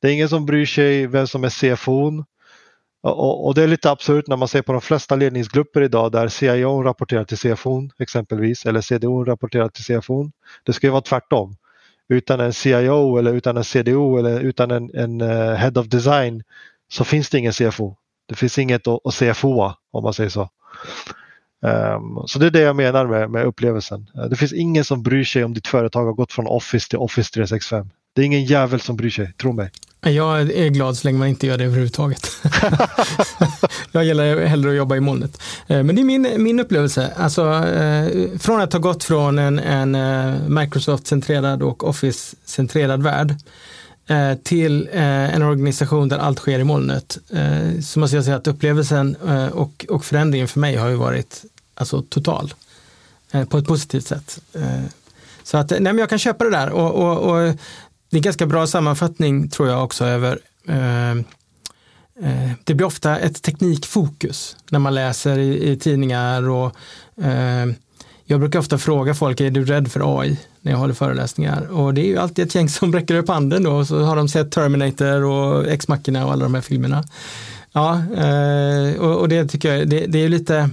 [0.02, 2.26] Det är ingen som bryr sig vem som är CFO.
[3.02, 6.28] Och, och, det är lite absurt när man ser på de flesta ledningsgrupper idag där
[6.28, 10.32] CIO rapporterar till CFO exempelvis eller CDO rapporterar till CFO.
[10.64, 11.56] Det ska ju vara tvärtom.
[12.10, 16.44] Utan en CIO eller utan en CDO eller utan en, en uh, Head of Design
[16.92, 17.96] så finns det ingen CFO.
[18.28, 20.50] Det finns inget att, att CFOa om man säger så.
[21.62, 24.10] Um, så det är det jag menar med, med upplevelsen.
[24.18, 27.00] Uh, det finns ingen som bryr sig om ditt företag har gått från Office till
[27.00, 27.90] Office 365.
[28.14, 29.70] Det är ingen jävel som bryr sig, tro mig.
[30.02, 32.30] Jag är glad så länge man inte gör det överhuvudtaget.
[33.92, 35.42] jag gillar hellre att jobba i molnet.
[35.68, 37.14] Eh, men det är min, min upplevelse.
[37.18, 43.36] Alltså, eh, från att ha gått från en, en eh, Microsoft-centrerad och Office-centrerad värld
[44.44, 47.18] till en organisation där allt sker i molnet
[47.84, 49.16] så måste jag säga att upplevelsen
[49.52, 51.44] och, och förändringen för mig har ju varit
[51.76, 52.54] alltså, total.
[53.50, 54.40] På ett positivt sätt.
[55.44, 57.56] Så att, nej, men jag kan köpa det där och, och, och
[58.10, 63.20] det är en ganska bra sammanfattning tror jag också över eh, eh, det blir ofta
[63.20, 66.76] ett teknikfokus när man läser i, i tidningar och
[67.22, 67.66] eh,
[68.26, 70.40] jag brukar ofta fråga folk, är du rädd för AI?
[70.62, 71.72] När jag håller föreläsningar.
[71.72, 74.16] Och det är ju alltid ett gäng som räcker upp handen då och så har
[74.16, 77.04] de sett Terminator och X-Machina och alla de här filmerna.
[77.72, 80.70] Ja, eh, och, och, det tycker jag, det, det är lite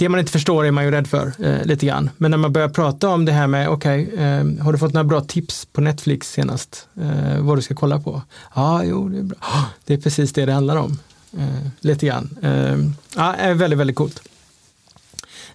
[0.00, 2.10] det man inte förstår är man ju rädd för eh, lite grann.
[2.16, 4.92] Men när man börjar prata om det här med, okej, okay, eh, har du fått
[4.92, 6.88] några bra tips på Netflix senast?
[7.00, 8.22] Eh, vad du ska kolla på?
[8.54, 9.38] Ja, jo, det är bra.
[9.40, 10.98] Oh, det är precis det det handlar om.
[11.38, 12.38] Eh, lite grann.
[12.42, 12.76] Eh,
[13.16, 14.22] ja, är väldigt, väldigt coolt.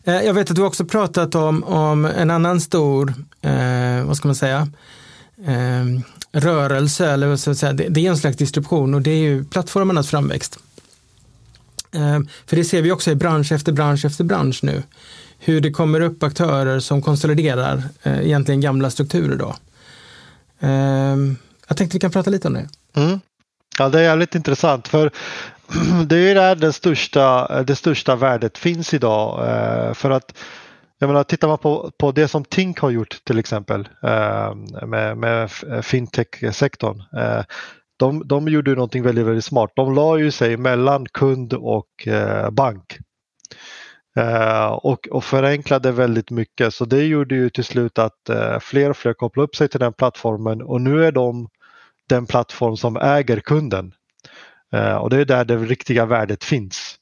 [0.04, 4.28] Eh, jag vet att du också pratat om, om en annan stor, eh, vad ska
[4.28, 4.68] man säga,
[5.46, 9.12] ehm, rörelse, eller vad ska man säga, det, det är en slags distribution och det
[9.12, 10.60] är ju plattformarnas framväxt.
[11.96, 14.84] Ehm, för det ser vi också i bransch efter bransch efter bransch nu.
[15.40, 19.36] Hur det kommer upp aktörer som konsoliderar eh, egentligen gamla strukturer.
[19.36, 19.56] Då.
[20.60, 22.68] Ehm, jag tänkte vi kan prata lite om det.
[22.96, 23.20] Mm.
[23.78, 25.12] Ja, det är jävligt intressant för
[26.06, 29.50] det är där det största, det största värdet finns idag.
[29.50, 30.38] Eh, för att
[31.00, 35.18] jag menar, tittar man på, på det som Tink har gjort till exempel ehm, med,
[35.18, 35.50] med
[35.82, 37.44] fintech-sektorn eh,
[37.98, 39.72] de, de gjorde någonting väldigt, väldigt smart.
[39.76, 42.98] De la ju sig mellan kund och eh, bank.
[44.18, 48.90] Eh, och, och förenklade väldigt mycket så det gjorde ju till slut att eh, fler
[48.90, 51.50] och fler kopplade upp sig till den plattformen och nu är de
[52.10, 53.94] den plattform som äger kunden.
[54.74, 56.96] Eh, och det är där det riktiga värdet finns.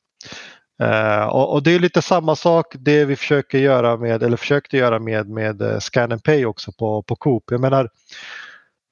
[0.81, 4.77] Eh, och, och, det är lite samma sak det vi försöker göra med, eller försökte
[4.77, 7.43] göra med, med eh, Scan and Pay också på, på Coop.
[7.51, 7.89] Jag menar,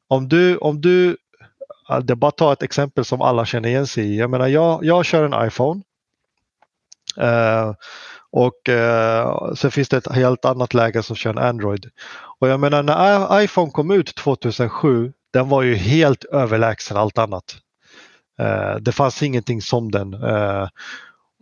[0.07, 1.17] om du, om du
[1.99, 4.19] det är bara att ta ett exempel som alla känner igen sig i.
[4.19, 5.81] Jag menar, jag, jag kör en iPhone.
[7.17, 7.73] Eh,
[8.31, 11.89] och eh, sen finns det ett helt annat läge som kör en Android.
[12.39, 17.55] Och jag menar när iPhone kom ut 2007, den var ju helt överlägsen allt annat.
[18.39, 20.13] Eh, det fanns ingenting som den.
[20.13, 20.67] Eh,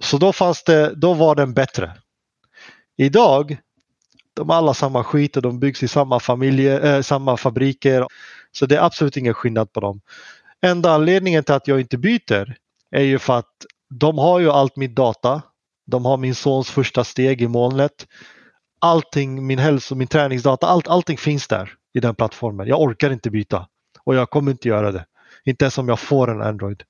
[0.02, 1.92] så då, fanns det, då var den bättre.
[2.98, 3.58] Idag,
[4.34, 8.06] de har alla samma skit och de byggs i samma, familje, eh, samma fabriker.
[8.52, 10.02] Så det är absolut ingen skillnad på dem.
[10.62, 12.56] Enda anledningen till att jag inte byter
[12.92, 15.42] är ju för att de har ju allt mitt data.
[15.88, 18.08] De har min sons första steg i molnet.
[18.82, 22.68] Allting, min hälso, min träningsdata, allt, allting finns där i den plattformen.
[22.68, 23.68] Jag orkar inte byta
[24.04, 25.06] och jag kommer inte göra det.
[25.46, 26.84] Inte ens om jag får en Android.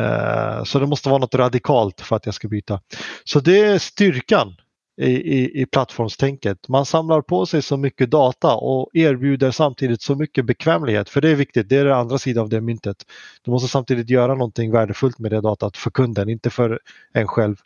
[0.00, 2.80] Uh, så det måste vara något radikalt för att jag ska byta.
[3.24, 4.56] Så det är styrkan
[5.00, 6.68] i, i, i plattformstänket.
[6.68, 11.08] Man samlar på sig så mycket data och erbjuder samtidigt så mycket bekvämlighet.
[11.08, 12.96] För det är viktigt, det är den andra sidan av det myntet.
[13.42, 16.80] Du måste samtidigt göra någonting värdefullt med det datat för kunden, inte för
[17.12, 17.56] en själv.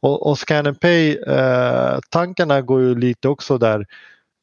[0.00, 3.86] Och, och Scan and Pay, eh, tankarna går ju lite också där.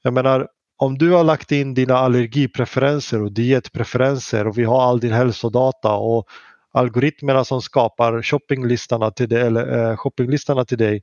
[0.03, 0.47] Jag menar,
[0.77, 5.93] om du har lagt in dina allergipreferenser och dietpreferenser och vi har all din hälsodata
[5.93, 6.27] och
[6.71, 11.01] algoritmerna som skapar shoppinglistorna till dig, eller, eh, shoppinglistorna till dig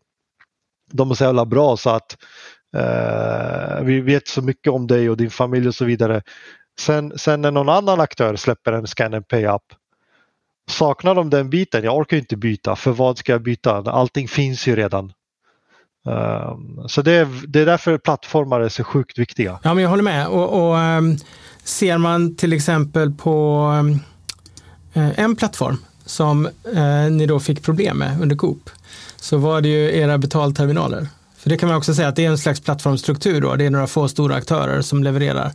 [0.92, 2.16] de är så jävla bra så att
[2.76, 6.22] eh, vi vet så mycket om dig och din familj och så vidare.
[6.80, 9.64] Sen, sen när någon annan aktör släpper en scan and pay app
[10.70, 13.76] saknar de den biten, jag orkar inte byta, för vad ska jag byta?
[13.76, 15.12] Allting finns ju redan.
[16.04, 19.60] Um, så det är, det är därför plattformar är så sjukt viktiga.
[19.62, 20.26] Ja, men jag håller med.
[20.26, 21.16] Och, och um,
[21.64, 23.98] ser man till exempel på um,
[24.92, 28.70] en plattform som uh, ni då fick problem med under Coop,
[29.22, 31.06] så var det ju era betalterminaler.
[31.38, 33.56] För det kan man också säga att det är en slags plattformsstruktur då.
[33.56, 35.52] Det är några få stora aktörer som levererar.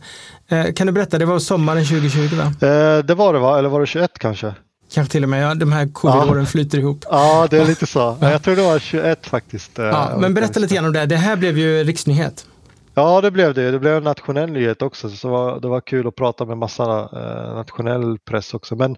[0.48, 2.44] Eh, kan du berätta, det var sommaren 2020 va?
[2.44, 4.54] Eh, det var det va, eller var det 21 kanske?
[4.94, 6.46] Kanske till och med, ja, de här covid-åren ja.
[6.46, 7.04] flyter ihop.
[7.10, 8.16] Ja, det är lite så.
[8.20, 8.30] Ja.
[8.30, 9.78] Jag tror det var 21 faktiskt.
[9.78, 11.06] Eh, ja, men berätta lite grann om det.
[11.06, 12.46] Det här blev ju riksnyhet.
[12.94, 13.70] Ja, det blev det.
[13.70, 15.10] Det blev en nationell nyhet också.
[15.10, 18.76] Så det var, det var kul att prata med massa eh, nationell press också.
[18.76, 18.96] Men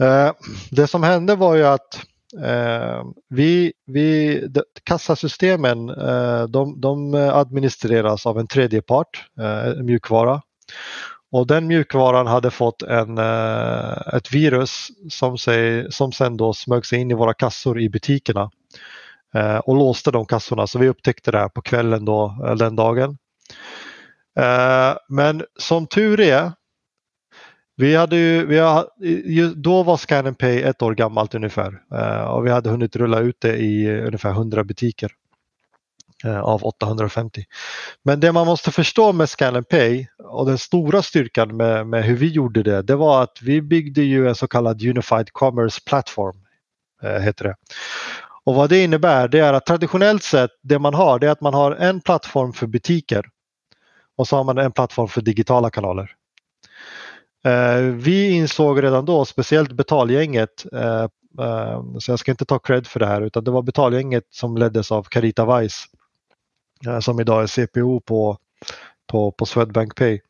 [0.00, 0.32] eh,
[0.70, 2.00] det som hände var ju att
[2.36, 4.42] Eh, vi, vi,
[4.84, 10.42] kassasystemen eh, de, de, administreras av en tredjepart, eh, en mjukvara.
[11.32, 16.86] Och den mjukvaran hade fått en, eh, ett virus som, sig, som sen då smög
[16.86, 18.50] sig in i våra kassor i butikerna
[19.34, 20.66] eh, och låste de kassorna.
[20.66, 23.18] Så vi upptäckte det här på kvällen då, den dagen.
[25.08, 26.52] Men som tur är
[27.78, 32.46] vi hade ju, vi har, då var Scan Pay ett år gammalt ungefär eh, och
[32.46, 35.10] vi hade hunnit rulla ut det i ungefär 100 butiker
[36.24, 37.44] eh, av 850.
[38.02, 42.16] Men det man måste förstå med Scan Pay och den stora styrkan med, med, hur
[42.16, 46.36] vi gjorde det, det var att vi byggde ju en så kallad Unified Commerce Platform.
[47.02, 47.54] Eh, heter det.
[48.44, 51.40] Och vad det innebär det är att traditionellt sett det man har det är att
[51.40, 53.24] man har en plattform för butiker
[54.16, 56.17] och så har man en plattform för digitala kanaler.
[57.44, 61.06] Eh, vi insåg redan då, speciellt betalgänget, eh,
[61.40, 64.56] eh, så jag ska inte ta cred för det här, utan det var betalgänget som
[64.56, 65.84] leddes av Carita Weiss
[66.86, 68.38] eh, som idag är CPO på,
[69.06, 70.20] på, på Swedbank Pay.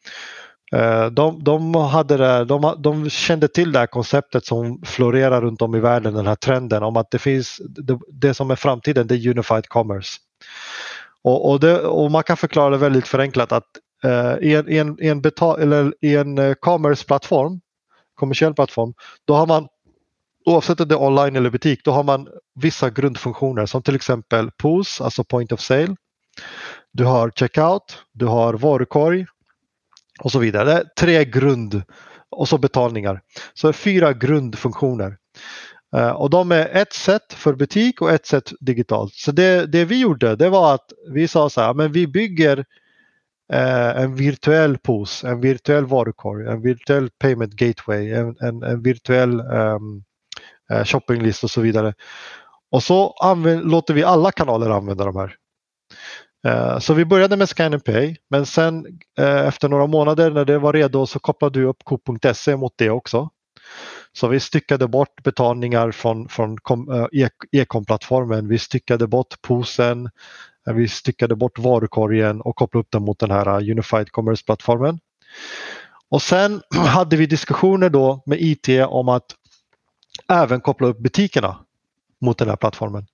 [0.73, 5.63] Eh, de, de, hade det, de, de kände till det här konceptet som florerar runt
[5.63, 9.07] om i världen, den här trenden om att det finns det, det som är framtiden,
[9.07, 10.19] det är Unified Commerce.
[11.23, 13.67] Och, och, det, och, man kan förklara det väldigt förenklat att
[14.05, 17.61] Eh, i en, i en, i en, betal, eller i en eh, commerce-plattform,
[18.15, 18.95] kommersiell plattform,
[19.25, 19.69] då har man
[20.45, 24.51] oavsett om det är online eller butik, då har man vissa grundfunktioner som till exempel
[24.51, 25.97] POS, alltså point of sale.
[26.93, 29.27] Du har checkout, du har varukorg
[30.21, 30.65] och så vidare.
[30.65, 31.83] Det är tre grund
[32.31, 33.21] och så betalningar.
[33.55, 35.17] Så fyra grundfunktioner.
[35.97, 39.15] Eh, och de är ett sätt för butik och ett sätt digitalt.
[39.15, 42.65] Så det, det vi gjorde det var att vi sa så här, men vi bygger
[43.53, 49.41] eh, en virtuell POS, en virtuell varukorg, en virtuell payment gateway, en, en, en virtuell
[49.41, 50.03] ehm,
[50.71, 51.95] eh, um, shoppinglist och så vidare.
[52.71, 55.35] Och så använder, låter vi alla kanaler använda de här.
[56.47, 58.87] Eh, så vi började med Scan and Pay men sen
[59.19, 62.91] eh, efter några månader när det var redo så kopplade vi upp Coop.se mot det
[62.91, 63.29] också.
[64.13, 66.59] Så vi styckade bort betalningar från, från
[66.93, 68.49] eh, e-, e-com-plattformen.
[68.49, 70.11] Vi styckade bort POSen,
[70.75, 74.99] vi styckade bort varukorgen och kopplade upp den mot den här uh, Unified Commerce-plattformen.
[76.11, 79.35] Och sen hade vi diskussioner då med IT om att
[80.29, 81.57] även koppla upp butikerna
[82.21, 83.07] mot den här plattformen.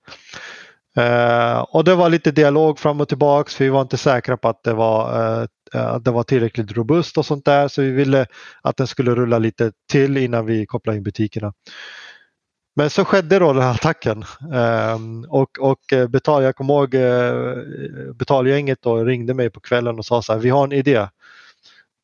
[0.97, 3.61] Eh, och det var lite dialog fram och tillbaks.
[3.61, 7.17] Vi var inte säkra på att det var, eh, eh, att det var tillräckligt robust
[7.17, 8.25] och sånt där så vi ville
[8.61, 11.53] att den skulle rulla lite till innan vi kopplade in butikerna.
[12.77, 16.95] Men så skedde då den här attacken ehm, och, och eh, betal, jag kommer ihåg
[16.95, 21.07] eh, betalgänget då ringde mig på kvällen och sa så här, vi har en idé.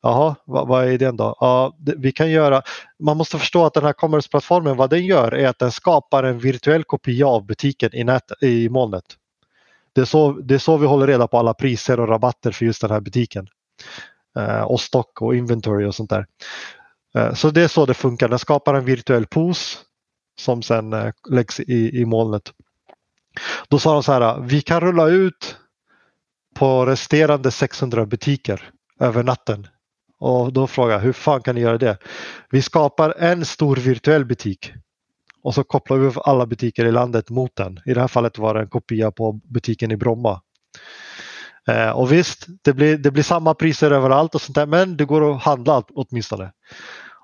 [0.02, 1.36] Jaha, vad, vad är idén då?
[1.40, 2.62] Ja, vi kan göra,
[2.98, 6.38] man måste förstå att den här commerce-plattformen, vad den gör är att den skapar en
[6.38, 9.04] virtuell kopia av butiken i, nät, i molnet.
[9.92, 12.64] Det är, så, det är så vi håller reda på alla priser och rabatter för
[12.64, 13.46] just den här butiken.
[14.38, 16.26] Eh, och stock och inventory och sånt där.
[17.14, 18.28] Ehm, så det är så det funkar.
[18.28, 19.84] Den skapar en virtuell pos
[20.38, 22.52] som sen eh, läggs i, i molnet.
[23.68, 25.56] Då sa de så här, vi kan rulla ut
[26.54, 28.70] på resterande 600 butiker
[29.00, 29.66] över natten.
[30.18, 31.98] Och då frågar jag, hur fan kan ni göra det?
[32.50, 34.72] Vi skapar en stor virtuell butik
[35.42, 37.80] och så kopplar vi alla butiker i landet mot den.
[37.86, 40.40] I det här fallet var det en kopia på butiken i Bromma.
[41.68, 45.04] Eh, och visst, det blir, det blir samma priser överallt och sånt där, men det
[45.04, 46.52] går att handla åtminstone.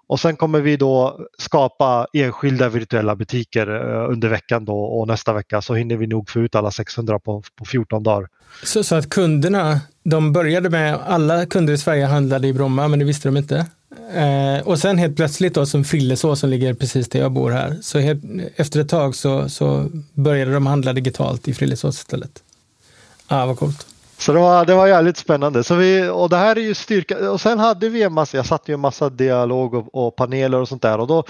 [0.09, 5.32] Och sen kommer vi då skapa enskilda virtuella butiker eh, under veckan då och nästa
[5.32, 8.28] vecka så hinner vi nog få ut alla 600 på, på 14 dagar.
[8.62, 12.98] Så, så att kunderna, de började med, alla kunder i Sverige handlade i Bromma, men
[12.98, 13.66] det visste de inte.
[14.14, 17.76] Eh, och sen helt plötsligt då som Frillesås som ligger precis där jag bor här,
[17.82, 18.22] så helt,
[18.56, 22.42] efter ett tag så, så började de handla digitalt i Frillesås istället.
[23.26, 23.86] Ah, vad coolt.
[24.18, 25.64] Så det var, det var jävligt spännande.
[25.64, 27.30] Så vi, och det här är ju styrka.
[27.30, 30.60] Och sen hade vi en massa, jag satt ju en massa dialog och, och paneler
[30.60, 31.24] och sånt där och då,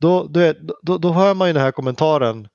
[0.00, 0.52] då, då,
[0.82, 2.48] då, då hör man ju den här kommentaren.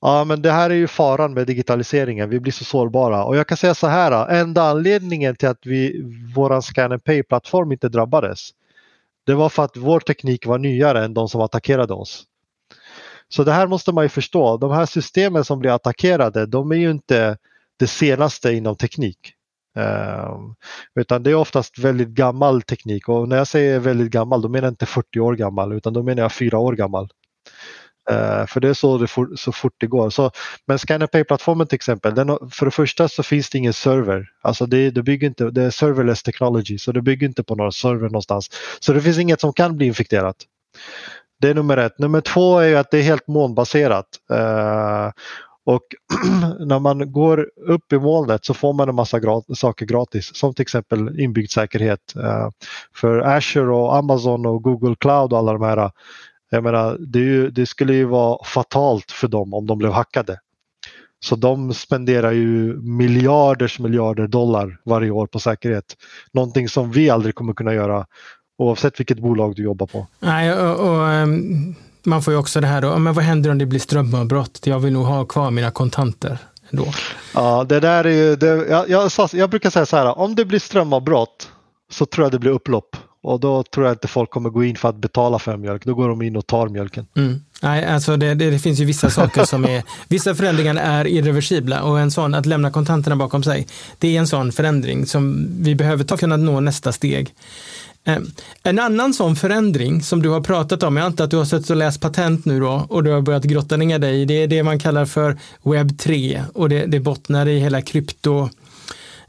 [0.00, 3.24] Ja men det här är ju faran med digitaliseringen, vi blir så sårbara.
[3.24, 6.04] Och jag kan säga så här, enda anledningen till att vi,
[6.34, 8.50] våran Scan and Pay-plattform inte drabbades.
[9.26, 12.24] Det var för att vår teknik var nyare än de som attackerade oss.
[13.28, 16.76] Så det här måste man ju förstå, de här systemen som blir attackerade, de är
[16.76, 17.36] ju inte
[17.78, 19.32] det senaste inom teknik.
[19.76, 20.54] Um,
[21.00, 24.66] utan det är oftast väldigt gammal teknik och när jag säger väldigt gammal då menar
[24.66, 27.08] jag inte 40 år gammal utan då menar jag 4 år gammal.
[28.10, 30.10] Uh, för det är så, det for, så fort det går.
[30.10, 30.30] Så,
[30.66, 34.28] men ScannerPay-plattformen till exempel, den, för det första så finns det ingen server.
[34.42, 37.72] Alltså det, det, bygger inte, det är serverless technology så det bygger inte på någon
[37.72, 38.50] server någonstans.
[38.80, 40.36] Så det finns inget som kan bli infekterat.
[41.40, 41.98] Det är nummer ett.
[41.98, 44.06] Nummer två är att det är helt molnbaserat.
[44.32, 45.10] Uh,
[45.66, 45.82] och
[46.66, 50.54] när man går upp i molnet så får man en massa gratis, saker gratis som
[50.54, 52.16] till exempel inbyggd säkerhet.
[52.16, 52.48] Eh,
[52.94, 55.90] för Azure och Amazon och Google Cloud och alla de här.
[56.50, 60.38] Jag menar, det, ju, det, skulle ju vara fatalt för dem om de blev hackade.
[61.20, 65.96] Så de spenderar ju miljarders miljarder dollar varje år på säkerhet.
[66.32, 68.06] Någonting som vi aldrig kommer kunna göra
[68.58, 70.06] oavsett vilket bolag du jobbar på.
[70.20, 71.74] Nej, och, och ehm,
[72.06, 74.60] man får ju också det här då, men vad händer om det blir strömavbrott?
[74.64, 76.38] Jag vill nog ha kvar mina kontanter
[76.70, 76.86] ändå.
[77.34, 80.44] Ja, det där är ju, det, jag, jag, jag brukar säga så här, om det
[80.44, 81.48] blir strömavbrott
[81.90, 82.96] så tror jag det blir upplopp.
[83.22, 85.84] Och då tror jag inte folk kommer gå in för att betala för mjölk.
[85.84, 87.06] Då går de in och tar mjölken.
[87.16, 87.40] Mm.
[87.62, 91.82] Nej, alltså det, det, det, finns ju vissa saker som är, vissa förändringar är irreversibla
[91.82, 93.66] och en sån att lämna kontanterna bakom sig,
[93.98, 97.34] det är en sån förändring som vi behöver ta för att nå nästa steg.
[98.06, 98.30] Ehm,
[98.62, 101.70] en annan sån förändring som du har pratat om, jag antar att du har suttit
[101.70, 104.46] och läst patent nu då och du har börjat grotta ner dig i, det är
[104.46, 108.48] det man kallar för webb 3 och det, det bottnar i hela krypto.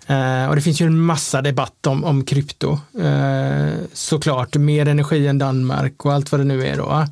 [0.07, 5.27] Eh, och det finns ju en massa debatt om, om krypto, eh, såklart, mer energi
[5.27, 7.05] än Danmark och allt vad det nu är då.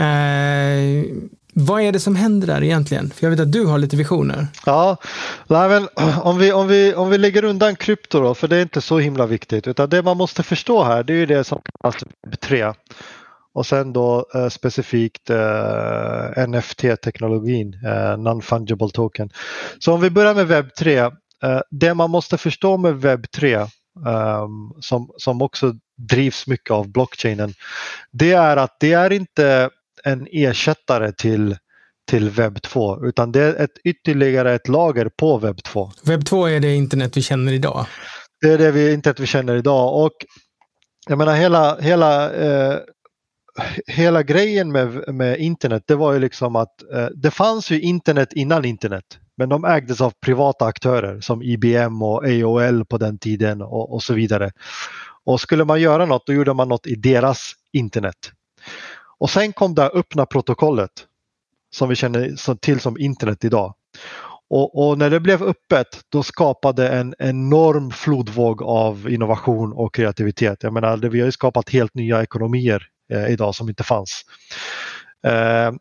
[0.00, 1.04] Eh,
[1.54, 3.10] vad är det som händer där egentligen?
[3.10, 4.46] För jag vet att du har lite visioner.
[4.66, 4.96] Ja,
[5.46, 5.88] nej, men
[6.22, 8.98] om, vi, om, vi, om vi lägger undan krypto då, för det är inte så
[8.98, 11.96] himla viktigt, utan det man måste förstå här det är ju det som kallas
[12.26, 12.74] Web3
[13.54, 19.30] och sen då eh, specifikt eh, NFT-teknologin, eh, Non-Fungible Token.
[19.78, 23.68] Så om vi börjar med Web3, eh, det man måste förstå med Web3
[24.06, 27.54] ehm, som, som också drivs mycket av blockchainen,
[28.12, 29.70] det är att det är inte
[30.04, 31.56] en ersättare till,
[32.10, 35.90] till webb 2 utan det är ett, ytterligare ett lager på webb 2.
[36.04, 37.86] Webb 2 är det internet vi känner idag?
[38.40, 40.12] Det är det vi, internet vi känner idag och
[41.08, 42.78] jag menar hela, hela, eh,
[43.86, 48.32] hela grejen med, med internet det var ju liksom att eh, det fanns ju internet
[48.32, 53.62] innan internet men de ägdes av privata aktörer som IBM och AOL på den tiden
[53.62, 54.50] och, och så vidare.
[55.24, 58.32] Och skulle man göra något då gjorde man något i deras internet.
[59.18, 60.90] Och sen kom det öppna protokollet
[61.74, 63.74] som vi känner till som internet idag.
[64.50, 70.62] Och, och, när det blev öppet då skapade en enorm flodvåg av innovation och kreativitet.
[70.62, 74.22] Jag menar, vi har ju skapat helt nya ekonomier eh, idag som inte fanns.
[75.26, 75.72] Eh,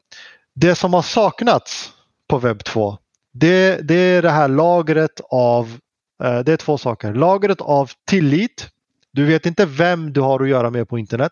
[0.55, 1.93] det som har saknats
[2.27, 2.97] på webb 2
[3.33, 5.79] det, det, är det här lagret av,
[6.23, 7.13] eh, det är två saker.
[7.13, 8.69] Lagret av tillit.
[9.11, 11.31] Du vet inte vem du har att göra med på internet.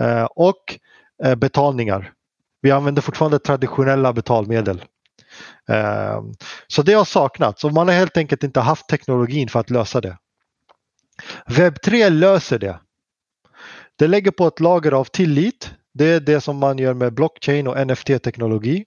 [0.00, 0.78] Eh, och
[1.24, 2.12] eh, betalningar.
[2.60, 4.84] Vi använder fortfarande traditionella betalmedel.
[5.68, 6.22] Eh,
[6.66, 10.00] så det har saknats och man har helt enkelt inte haft teknologin för att lösa
[10.00, 10.18] det.
[11.46, 12.80] Web3 löser det.
[13.96, 15.70] Det lägger på ett lager av tillit.
[15.94, 18.84] Det är det som man gör med blockchain och NFT-teknologi.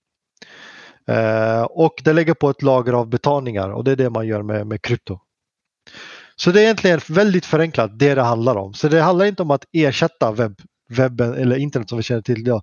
[1.70, 4.68] Och det lägger på ett lager av betalningar och det är det man gör med,
[4.68, 5.20] med krypto.
[6.36, 8.74] Så det är egentligen väldigt förenklat det det handlar om.
[8.74, 10.62] Så det handlar inte om att ersätta webb,
[10.96, 12.62] webben eller internet som vi känner till idag.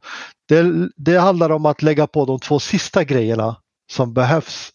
[0.49, 3.57] Det, det handlar om att lägga på de två sista grejerna
[3.91, 4.71] som behövs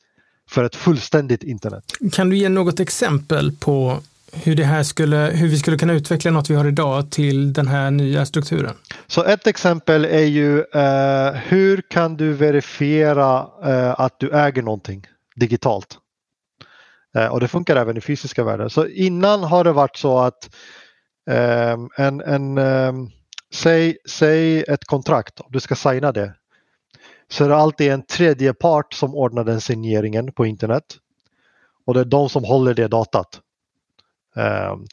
[0.49, 1.83] för ett fullständigt internet.
[2.13, 3.99] Kan du ge något exempel på
[4.33, 7.67] hur, det här skulle, hur vi skulle kunna utveckla något vi har idag till den
[7.67, 8.75] här nya strukturen.
[9.07, 15.07] Så ett exempel är ju eh, hur kan du verifiera eh, att du äger någonting
[15.35, 15.97] digitalt?
[17.15, 18.69] Eh, och det funkar även i fysiska världar.
[18.69, 20.55] Så innan har det varit så att
[21.29, 23.09] ehm, en, en ehm,
[23.53, 26.33] säg, säg ett kontrakt, om du ska signa det,
[27.29, 30.83] så är det alltid en tredje part som ordnar den signeringen på internet.
[31.85, 33.41] Och det är de som håller det datat.
[34.35, 34.85] Um,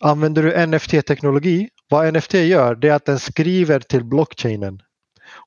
[0.00, 4.82] använder du NFT-teknologi, vad NFT gör det är att den skriver till blockchainen.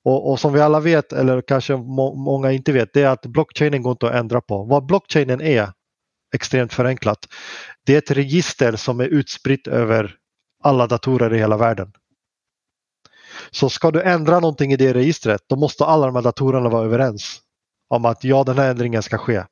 [0.04, 3.26] Och, och som vi alla vet, eller kanske må, många inte vet, det är att
[3.26, 4.64] blockchainen går inte att ändra på.
[4.64, 5.72] Vad blockchainen är,
[6.36, 7.28] extremt förenklat,
[7.86, 10.16] det är ett register som är utspritt över
[10.64, 11.92] alla datorer i hela världen.
[13.56, 16.86] Så ska du ändra någonting i det registret, då måste alla de här datorerna vara
[16.86, 17.42] överens
[17.90, 19.44] om att ja, den här ändringen ska ske.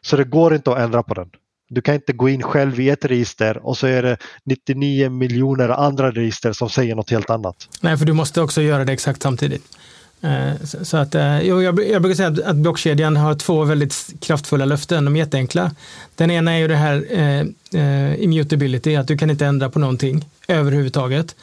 [0.00, 1.30] Så det går inte att ändra på den.
[1.68, 5.68] Du kan inte gå in själv i ett register och så är det 99 miljoner
[5.68, 7.68] andra register som säger något helt annat.
[7.80, 9.76] Nej, för du måste också göra det exakt samtidigt.
[10.24, 15.16] Eh, så att, eh, jag, brukar säga att blockkedjan har två väldigt kraftfulla löften, de
[15.16, 15.70] är jätteenkla.
[16.14, 17.40] Den ena är ju det här eh,
[17.80, 21.36] eh immutability, att du kan inte ändra på någonting överhuvudtaget.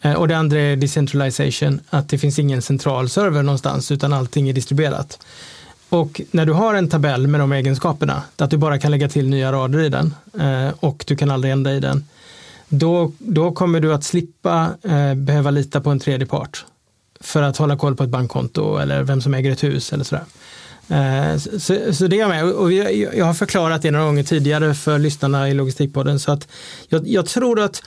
[0.00, 4.48] Eh, och det andra är decentralization, att det finns ingen central server någonstans utan allting
[4.48, 5.18] är distribuerat.
[5.88, 9.28] Och när du har en tabell med de egenskaperna, att du bara kan lägga till
[9.28, 12.04] nya rader i den eh, och du kan aldrig ändra i den,
[12.68, 16.64] då, då kommer du att slippa eh, behöva lita på en tredje part
[17.20, 20.24] för att hålla koll på ett bankkonto eller vem som äger ett hus eller sådär.
[21.38, 24.98] Så, så, det är jag med och jag har förklarat det några gånger tidigare för
[24.98, 26.48] lyssnarna i Logistikpodden så att
[26.88, 27.82] jag, jag tror att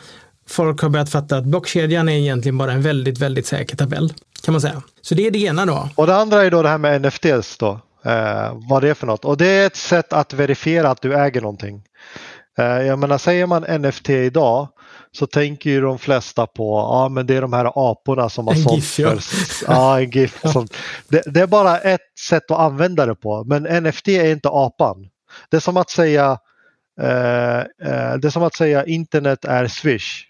[0.49, 4.51] folk har börjat fatta att blockkedjan är egentligen bara en väldigt, väldigt säker tabell kan
[4.51, 4.81] man säga.
[5.01, 5.89] Så det är det ena då.
[5.95, 7.79] Och det andra är då det här med NFTs då.
[8.05, 9.25] Eh, vad det är för något.
[9.25, 11.83] Och det är ett sätt att verifiera att du äger någonting.
[12.57, 14.67] Eh, jag menar, säger man NFT idag
[15.11, 18.53] så tänker ju de flesta på ja, men det är de här aporna som har
[18.53, 19.09] en sålt GIF, ja.
[19.09, 19.73] för...
[19.73, 20.39] Ja, en GIF.
[20.43, 20.65] ja.
[21.07, 25.09] Det, det, är bara ett sätt att använda det på, men NFT är inte apan.
[25.49, 26.37] Det är som att säga,
[27.01, 30.28] eh, eh, det är som att säga internet är Swish.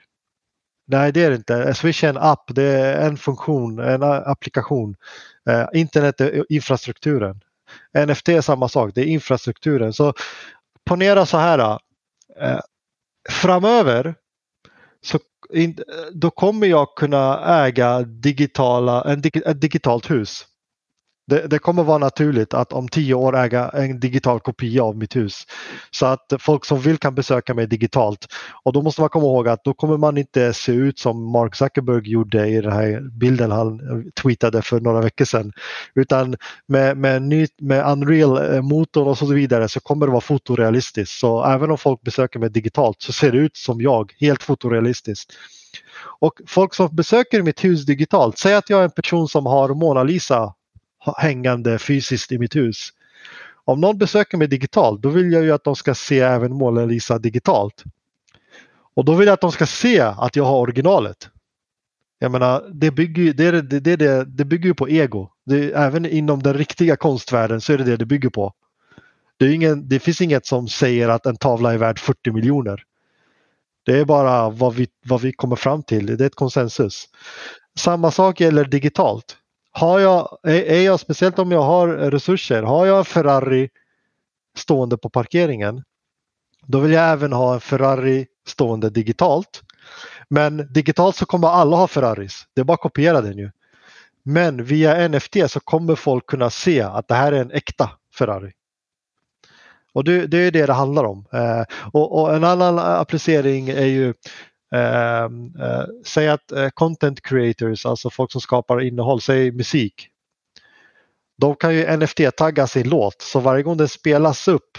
[0.91, 1.55] Nej, det är det inte.
[1.55, 4.95] Alltså, Swish är en app, det är en funktion, en applikation.
[5.49, 7.41] Eh, internet är infrastrukturen.
[8.07, 9.93] NFT är samma sak, det är infrastrukturen.
[9.93, 10.13] Så
[10.85, 11.79] ponera så här.
[12.39, 12.59] Eh,
[13.29, 14.15] framöver
[15.01, 15.19] så
[15.53, 15.79] in,
[16.11, 20.45] då kommer jag kunna äga digitala, en, ett digitalt hus.
[21.29, 25.15] Det, det, kommer vara naturligt att om tio år äga en digital kopia av mitt
[25.15, 25.47] hus.
[25.91, 28.27] Så att folk som vill kan besöka mig digitalt.
[28.63, 31.55] Och då måste man komma ihåg att då kommer man inte se ut som Mark
[31.55, 35.51] Zuckerberg gjorde i den här bilden han eh, tweetade för några veckor sedan.
[35.95, 36.35] Utan
[36.67, 41.19] med, med, ny, med Unreal-motorn eh, och så vidare så kommer det vara fotorealistiskt.
[41.19, 45.33] Så även om folk besöker mig digitalt så ser det ut som jag, helt fotorealistiskt.
[46.19, 49.69] Och folk som besöker mitt hus digitalt, säg att jag är en person som har
[49.69, 50.53] Mona Lisa
[51.17, 52.89] hängande fysiskt i mitt hus.
[53.65, 56.85] Om någon besöker mig digitalt då vill jag ju att de ska se även Mona
[56.85, 57.83] Lisa digitalt.
[58.93, 61.29] Och då vill jag att de ska se att jag har originalet.
[62.19, 65.29] Jag menar, det bygger, det, det, det, det bygger på ego.
[65.45, 68.53] Det, även inom den riktiga konstvärlden så är det det det bygger på.
[69.37, 72.83] Det, är ingen, det finns inget som säger att en tavla är värd 40 miljoner.
[73.85, 77.09] Det är bara vad vi, vad vi kommer fram till, det är ett konsensus.
[77.79, 79.37] Samma sak gäller digitalt
[79.79, 83.69] har jag, är jag, speciellt om jag har resurser, har jag en Ferrari
[84.57, 85.83] stående på parkeringen,
[86.65, 89.63] då vill jag även ha en Ferrari stående digitalt.
[90.29, 93.51] Men digitalt så kommer alla ha Ferraris, det är bara att kopiera den ju.
[94.23, 98.51] Men via NFT så kommer folk kunna se att det här är en äkta Ferrari.
[99.93, 101.25] Och det, det är det det handlar om.
[101.33, 101.63] Eh,
[101.93, 104.13] och, och, en annan applicering är ju
[104.75, 110.07] Ehm, eh, säg att eh, content creators, alltså folk som skapar innehåll, säg musik.
[111.37, 114.77] De kan ju NFT-tagga sin låt så varje gång den spelas upp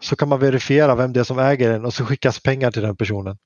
[0.00, 2.82] så kan man verifiera vem det är som äger den och så skickas pengar till
[2.82, 3.38] den personen.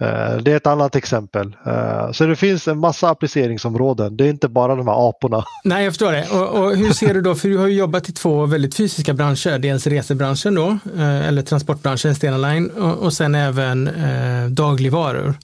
[0.00, 1.56] Eh, det är ett annat exempel.
[1.66, 4.16] Eh, så det finns en massa appliceringsområden.
[4.16, 5.44] Det är inte bara de här aporna.
[5.64, 6.28] Nej, jag förstår det.
[6.28, 9.14] Och, och hur ser du då, för du har ju jobbat i två väldigt fysiska
[9.14, 9.58] branscher.
[9.58, 15.34] Dels resebranschen då, eh, eller transportbranschen, Stena Line, och, och sen även eh, dagligvaror.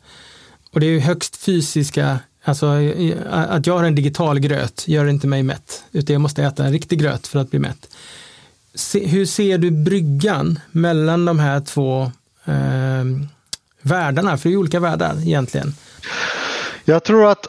[0.73, 2.67] Och det är ju högst fysiska, alltså
[3.31, 6.73] att jag har en digital gröt gör inte mig mätt, utan jag måste äta en
[6.73, 7.89] riktig gröt för att bli mätt.
[8.75, 12.03] Se, hur ser du bryggan mellan de här två
[12.45, 13.05] eh,
[13.83, 14.37] världarna?
[14.37, 15.73] För det är olika världar egentligen.
[16.85, 17.47] Jag tror att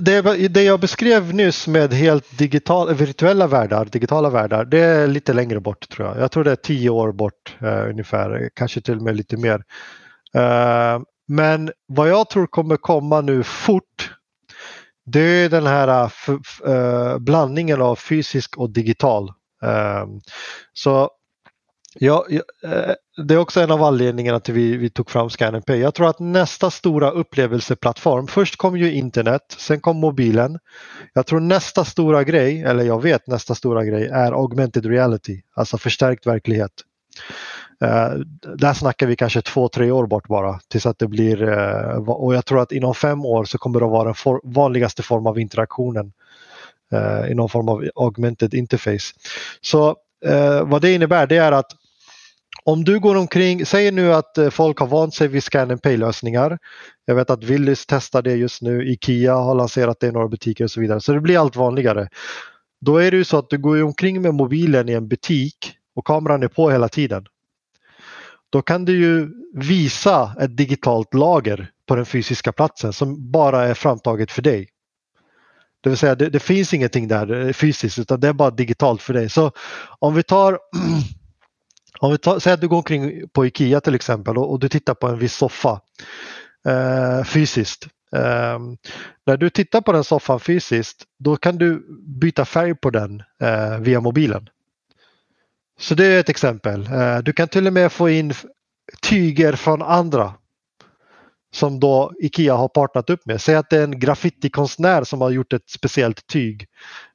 [0.00, 5.32] det, det jag beskrev nyss med helt digital, virtuella världar, digitala världar, det är lite
[5.32, 6.18] längre bort tror jag.
[6.18, 9.56] Jag tror det är tio år bort uh, ungefär, kanske till och med lite mer.
[10.36, 14.12] Uh, men vad jag tror kommer komma nu fort,
[15.06, 16.10] det är den här
[16.68, 19.32] uh, blandningen av fysisk och digital.
[20.72, 21.10] så
[22.02, 22.26] Ja,
[22.62, 22.94] eh,
[23.26, 25.78] det är också en av anledningarna till vi, vi tog fram Scan Pay.
[25.78, 30.58] Jag tror att nästa stora upplevelseplattform, först kom ju internet, sen kom mobilen.
[31.12, 35.78] Jag tror nästa stora grej, eller jag vet nästa stora grej, är augmented reality, alltså
[35.78, 36.72] förstärkt verklighet.
[37.84, 38.20] Uh,
[38.56, 42.34] där snackar vi kanske två, tre år bort bara tills att det blir uh, och
[42.34, 45.26] jag tror att inom fem år så kommer det att vara den for, vanligaste form
[45.26, 46.12] av interaktionen
[46.92, 49.14] uh, i någon form av augmented interface.
[49.60, 49.96] Så
[50.64, 51.72] vad det innebär det är att
[52.64, 55.82] om du går omkring, säg nu att eh, folk har vant sig vid scan and
[55.82, 56.58] pay-lösningar.
[57.04, 60.64] Jag vet att Willys testar det just nu, Ikea har lanserat det i några butiker
[60.64, 61.00] och så vidare.
[61.00, 62.08] Så det blir allt vanligare.
[62.80, 66.06] Då är det ju så att du går omkring med mobilen i en butik och
[66.06, 67.26] kameran är på hela tiden.
[68.50, 73.74] Då kan du ju visa ett digitalt lager på den fysiska platsen som bara är
[73.74, 74.68] framtaget för dig.
[75.80, 79.02] Det vill säga det, det finns ingenting där eh, fysiskt utan det är bara digitalt
[79.02, 79.28] för dig.
[79.28, 79.52] Så
[79.98, 80.58] om vi tar
[81.98, 84.68] Om vi tar, säger att du går omkring på Ikea till exempel och, och du
[84.68, 85.80] tittar på en viss soffa
[86.66, 87.88] eh, fysiskt.
[88.16, 88.58] Eh,
[89.26, 91.86] när du tittar på den soffan fysiskt då kan du
[92.20, 94.48] byta färg på den eh, via mobilen.
[95.80, 96.86] Så det är ett exempel.
[96.86, 98.34] Eh, du kan till och med få in
[99.02, 100.34] tyger från andra
[101.52, 103.40] som då Ikea har partnat upp med.
[103.40, 106.66] Säg att det är en graffitikonstnär som har gjort ett speciellt tyg.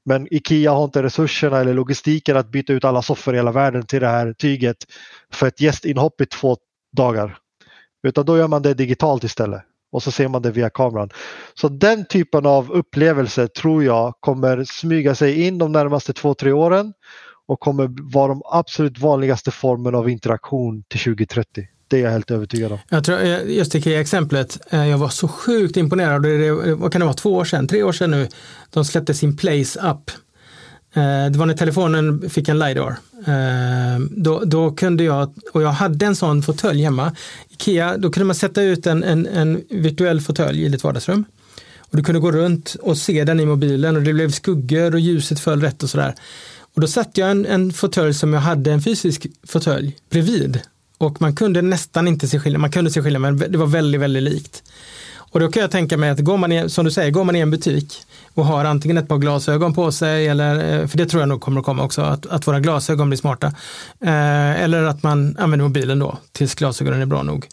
[0.05, 3.85] Men Ikea har inte resurserna eller logistiken att byta ut alla soffor i hela världen
[3.85, 4.77] till det här tyget
[5.33, 6.57] för ett gästinhopp i två
[6.97, 7.37] dagar.
[8.07, 11.09] Utan då gör man det digitalt istället och så ser man det via kameran.
[11.53, 16.51] Så den typen av upplevelse tror jag kommer smyga sig in de närmaste två, tre
[16.51, 16.93] åren
[17.47, 21.67] och kommer vara de absolut vanligaste formen av interaktion till 2030.
[21.87, 22.77] Det är jag helt övertygad om.
[22.89, 26.23] Jag tror, eh, just IKEA-exemplet, eh, jag var så sjukt imponerad.
[26.23, 28.27] Det, vad kan det vara, två år sedan, tre år sedan nu.
[28.69, 30.11] De släppte sin Place-app.
[30.93, 32.95] Eh, det var när telefonen fick en LiDAR.
[34.09, 37.15] Då, då kunde jag, och jag hade en sån fåtölj hemma.
[37.49, 41.25] Ikea, då kunde man sätta ut en, en, en virtuell fåtölj i ditt vardagsrum.
[41.77, 44.99] Och du kunde gå runt och se den i mobilen och det blev skuggor och
[44.99, 46.15] ljuset föll rätt och sådär.
[46.75, 50.61] Och då satte jag en, en fåtölj som jag hade en fysisk fåtölj bredvid
[50.97, 54.01] och man kunde nästan inte se skillnad, man kunde se skillnad men det var väldigt,
[54.01, 54.63] väldigt likt.
[55.35, 57.35] Och då kan jag tänka mig att går man i, som du säger, går man
[57.35, 57.93] i en butik
[58.33, 61.41] och har antingen ett par glasögon på sig, eller, eh, för det tror jag nog
[61.41, 63.47] kommer att komma också, att, att våra glasögon blir smarta.
[64.01, 67.47] Eh, eller att man använder mobilen då tills glasögonen är bra nog.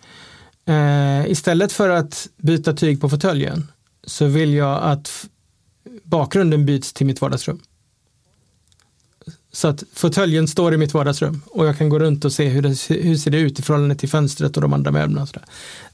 [0.66, 3.68] Eh, istället för att byta tyg på fåtöljen
[4.06, 5.26] så vill jag att
[6.04, 7.60] bakgrunden byts till mitt vardagsrum.
[9.52, 12.62] Så att fåtöljen står i mitt vardagsrum och jag kan gå runt och se hur
[12.62, 15.26] det hur ser det ut i förhållande till fönstret och de andra möblerna.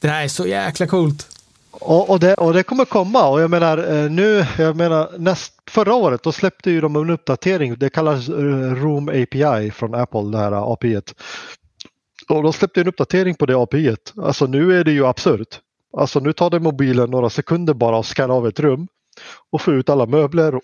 [0.00, 1.26] Det här är så jäkla coolt.
[1.70, 5.52] Och, och, det, och det kommer komma och jag menar eh, nu, jag menar näst,
[5.70, 8.34] förra året då släppte ju de en uppdatering, det kallas eh,
[8.74, 10.96] Room API från Apple, det här eh, API.
[10.96, 11.14] -et.
[12.28, 13.90] Och de släppte en uppdatering på det API.
[13.90, 14.22] -et.
[14.22, 15.60] Alltså nu är det ju absurt.
[15.96, 18.88] Alltså nu tar det mobilen några sekunder bara att skanna av ett rum
[19.50, 20.62] och få ut alla möbler och,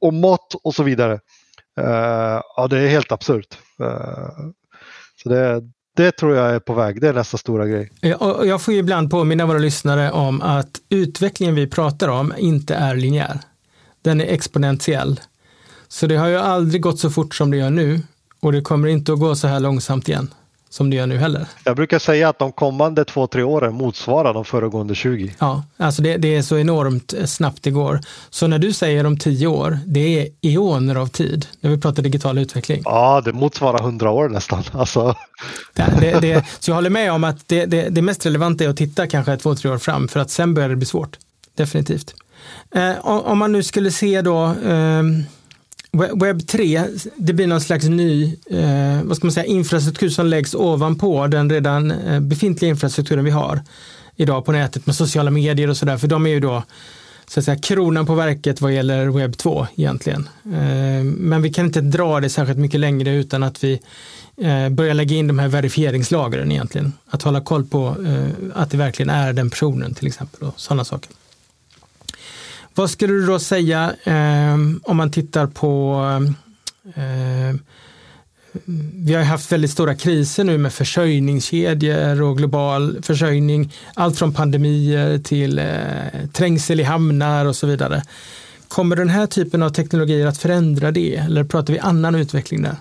[0.00, 1.20] och mat och så vidare.
[1.78, 3.58] Eh, ja, det är helt absurt.
[3.80, 4.50] Eh,
[5.22, 5.62] så det,
[5.96, 7.00] det tror jag är på väg.
[7.00, 7.92] Det är nästa stora grej.
[8.02, 12.74] Eh, jag, jag får ibland påminna våra lyssnare om att utvecklingen vi pratar om inte
[12.74, 13.40] är linjär.
[14.02, 15.20] Den är exponentiell.
[15.88, 18.02] Så det har ju aldrig gått så fort som det gör nu
[18.40, 20.34] och det kommer inte att gå så här långsamt igen
[20.70, 21.46] som det gör nu heller.
[21.64, 25.34] Jag brukar säga att de kommande två, tre åren motsvarar de föregående 20.
[25.38, 28.00] Ja, alltså det, det, är så enormt snabbt det går.
[28.30, 32.02] Så när du säger om tio år, det är eoner av tid när vi pratar
[32.02, 32.82] digital utveckling.
[32.84, 34.62] Ja, det motsvarar hundra år nästan.
[34.72, 35.14] Alltså.
[35.74, 39.06] Det, det, så jag håller med om att det, det, mest relevanta är att titta
[39.06, 41.16] kanske två, tre år fram för att sen börjar det bli svårt.
[41.54, 42.14] Definitivt.
[42.74, 45.02] Eh, om man nu skulle se då eh,
[45.92, 51.26] Web3, det blir någon slags ny eh, vad ska man säga, infrastruktur som läggs ovanpå
[51.26, 53.62] den redan eh, befintliga infrastrukturen vi har
[54.16, 55.96] idag på nätet med sociala medier och sådär.
[55.96, 56.62] För de är ju då
[57.28, 60.28] så att säga, kronan på verket vad gäller webb 2 egentligen.
[60.44, 63.80] Eh, men vi kan inte dra det särskilt mycket längre utan att vi
[64.36, 66.92] eh, börjar lägga in de här verifieringslagren egentligen.
[67.06, 70.84] Att hålla koll på eh, att det verkligen är den personen till exempel och sådana
[70.84, 71.10] saker.
[72.78, 76.02] Vad skulle du då säga eh, om man tittar på
[76.94, 77.56] eh,
[78.94, 83.72] vi har haft väldigt stora kriser nu med försörjningskedjor och global försörjning.
[83.94, 85.66] Allt från pandemier till eh,
[86.32, 88.02] trängsel i hamnar och så vidare.
[88.68, 92.76] Kommer den här typen av teknologier att förändra det eller pratar vi annan utveckling där?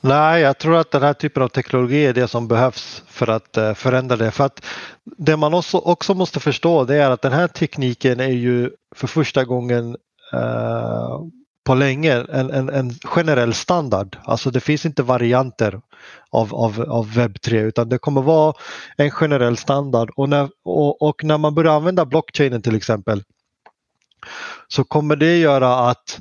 [0.00, 3.56] Nej, jag tror att den här typen av teknologi är det som behövs för att
[3.56, 4.30] eh, förändra det.
[4.30, 4.64] För att
[5.04, 9.06] det man också, också måste förstå det är att den här tekniken är ju för
[9.06, 9.96] första gången
[10.32, 11.20] eh,
[11.64, 14.16] på länge en, en, en, generell standard.
[14.24, 15.80] Alltså det finns inte varianter
[16.30, 18.54] av, av, av webb 3 utan det kommer vara
[18.96, 23.22] en generell standard och när, och, och när man börjar använda blockchainen till exempel
[24.68, 26.18] så kommer det göra att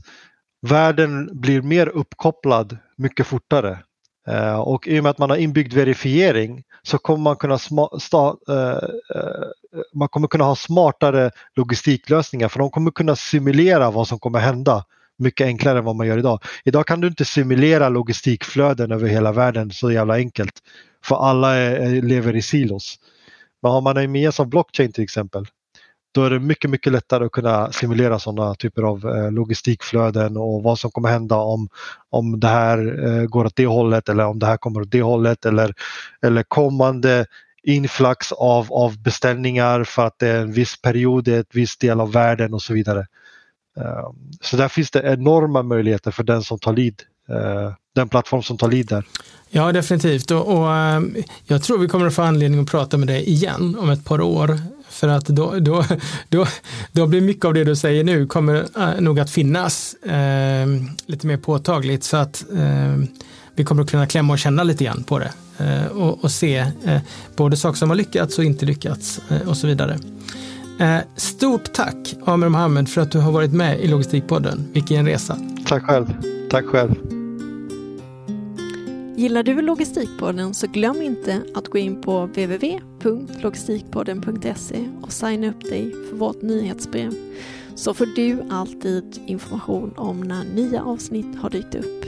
[0.66, 3.80] världen blir mer uppkopplad mycket fortare.
[4.28, 7.58] Eh, och i och med att man har inbyggd verifiering så kommer man kunna,
[8.00, 8.78] sta, eh,
[9.16, 9.48] eh,
[9.94, 14.86] man kommer kunna ha smartare logistiklösningar för de kommer kunna simulera vad som kommer hända
[15.18, 16.40] mycket enklare än vad man gör idag.
[16.66, 20.54] Idag kan du inte simulera logistikflöden över hela världen så jävla enkelt.
[21.04, 22.96] För alla är, lever i silos.
[23.62, 25.46] Men har man en gemensam blockchain till exempel
[26.16, 30.64] då är det mycket, mycket lättare att kunna simulera sådana typer av eh, logistikflöden och
[30.64, 31.70] vad som kommer hända om,
[32.10, 35.02] om det här eh, går åt det hållet eller om det här kommer åt det
[35.02, 35.74] hållet eller,
[36.22, 37.26] eller kommande
[37.64, 42.02] influx av, av beställningar för att det är en viss period i ett viss del
[42.02, 43.08] av världen och så vidare.
[43.80, 47.02] Ehm, så där finns det enorma möjligheter för den som tar lead.
[47.30, 49.06] Eh, den plattform som tar lead där.
[49.50, 50.32] Ja, definitivt.
[50.32, 51.16] Och, och, ehm,
[51.46, 54.22] jag tror vi kommer att få anledning att prata med dig igen om ett par
[54.22, 54.60] år.
[54.90, 55.86] För att då, då,
[56.30, 56.48] då,
[56.92, 60.68] då blir mycket av det du säger nu kommer äh, nog att finnas eh,
[61.06, 62.04] lite mer påtagligt.
[62.04, 62.96] Så att eh,
[63.56, 65.32] vi kommer att kunna klämma och känna lite grann på det.
[65.58, 67.02] Eh, och, och, se eh,
[67.36, 70.00] både saker som har lyckats och inte lyckats eh, och så vidare.
[70.80, 74.68] Eh, stort tack Amir Mohammed för att du har varit med i Logistikpodden.
[74.74, 75.38] Vilken resa!
[75.68, 76.35] Tack själv!
[76.56, 76.96] Tack själv!
[79.16, 85.92] Gillar du Logistikpodden så glöm inte att gå in på www.logistikpodden.se och signa upp dig
[86.10, 87.14] för vårt nyhetsbrev
[87.76, 92.06] så får du alltid information om när nya avsnitt har dykt upp.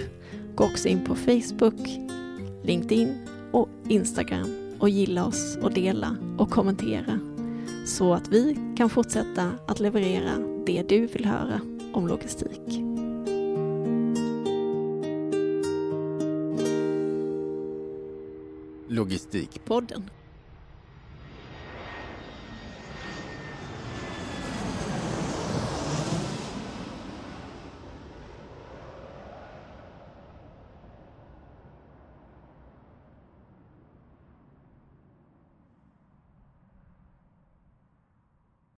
[0.56, 1.90] Gå också in på Facebook,
[2.64, 3.18] LinkedIn
[3.52, 7.20] och Instagram och gilla oss och dela och kommentera
[7.86, 10.32] så att vi kan fortsätta att leverera
[10.66, 11.62] det du vill höra
[11.94, 12.87] om logistik.
[18.90, 20.04] Logistikpodden.